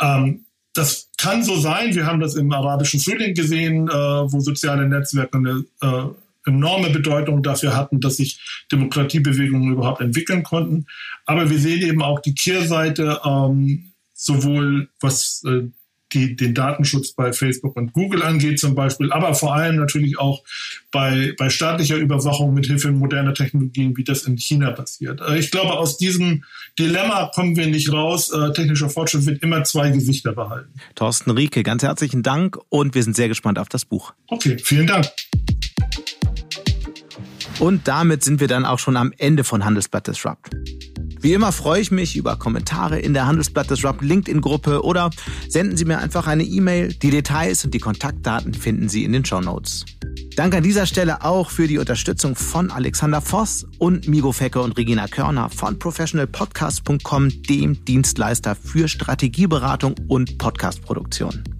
[0.00, 1.94] Ähm, das kann so sein.
[1.94, 6.04] Wir haben das im arabischen Frühling gesehen, äh, wo soziale Netzwerke eine äh,
[6.46, 8.40] enorme Bedeutung dafür hatten, dass sich
[8.72, 10.86] Demokratiebewegungen überhaupt entwickeln konnten.
[11.26, 15.68] Aber wir sehen eben auch die Kehrseite, ähm, sowohl was äh,
[16.12, 20.42] die, den Datenschutz bei Facebook und Google angeht zum Beispiel, aber vor allem natürlich auch
[20.90, 25.20] bei, bei staatlicher Überwachung mit Hilfe moderner Technologien, wie das in China passiert.
[25.20, 26.44] Äh, ich glaube, aus diesem
[26.78, 28.30] Dilemma kommen wir nicht raus.
[28.30, 30.72] Äh, technischer Fortschritt wird immer zwei Gesichter behalten.
[30.94, 34.12] Thorsten Rieke, ganz herzlichen Dank und wir sind sehr gespannt auf das Buch.
[34.28, 35.06] Okay, vielen Dank.
[37.60, 40.50] Und damit sind wir dann auch schon am Ende von Handelsblatt Disrupt.
[41.20, 45.10] Wie immer freue ich mich über Kommentare in der Handelsblatt Disrupt LinkedIn-Gruppe oder
[45.46, 46.94] senden Sie mir einfach eine E-Mail.
[46.94, 49.84] Die Details und die Kontaktdaten finden Sie in den Show Notes.
[50.36, 54.78] Danke an dieser Stelle auch für die Unterstützung von Alexander Voss und Migo Fecke und
[54.78, 61.59] Regina Körner von professionalpodcast.com, dem Dienstleister für Strategieberatung und Podcastproduktion.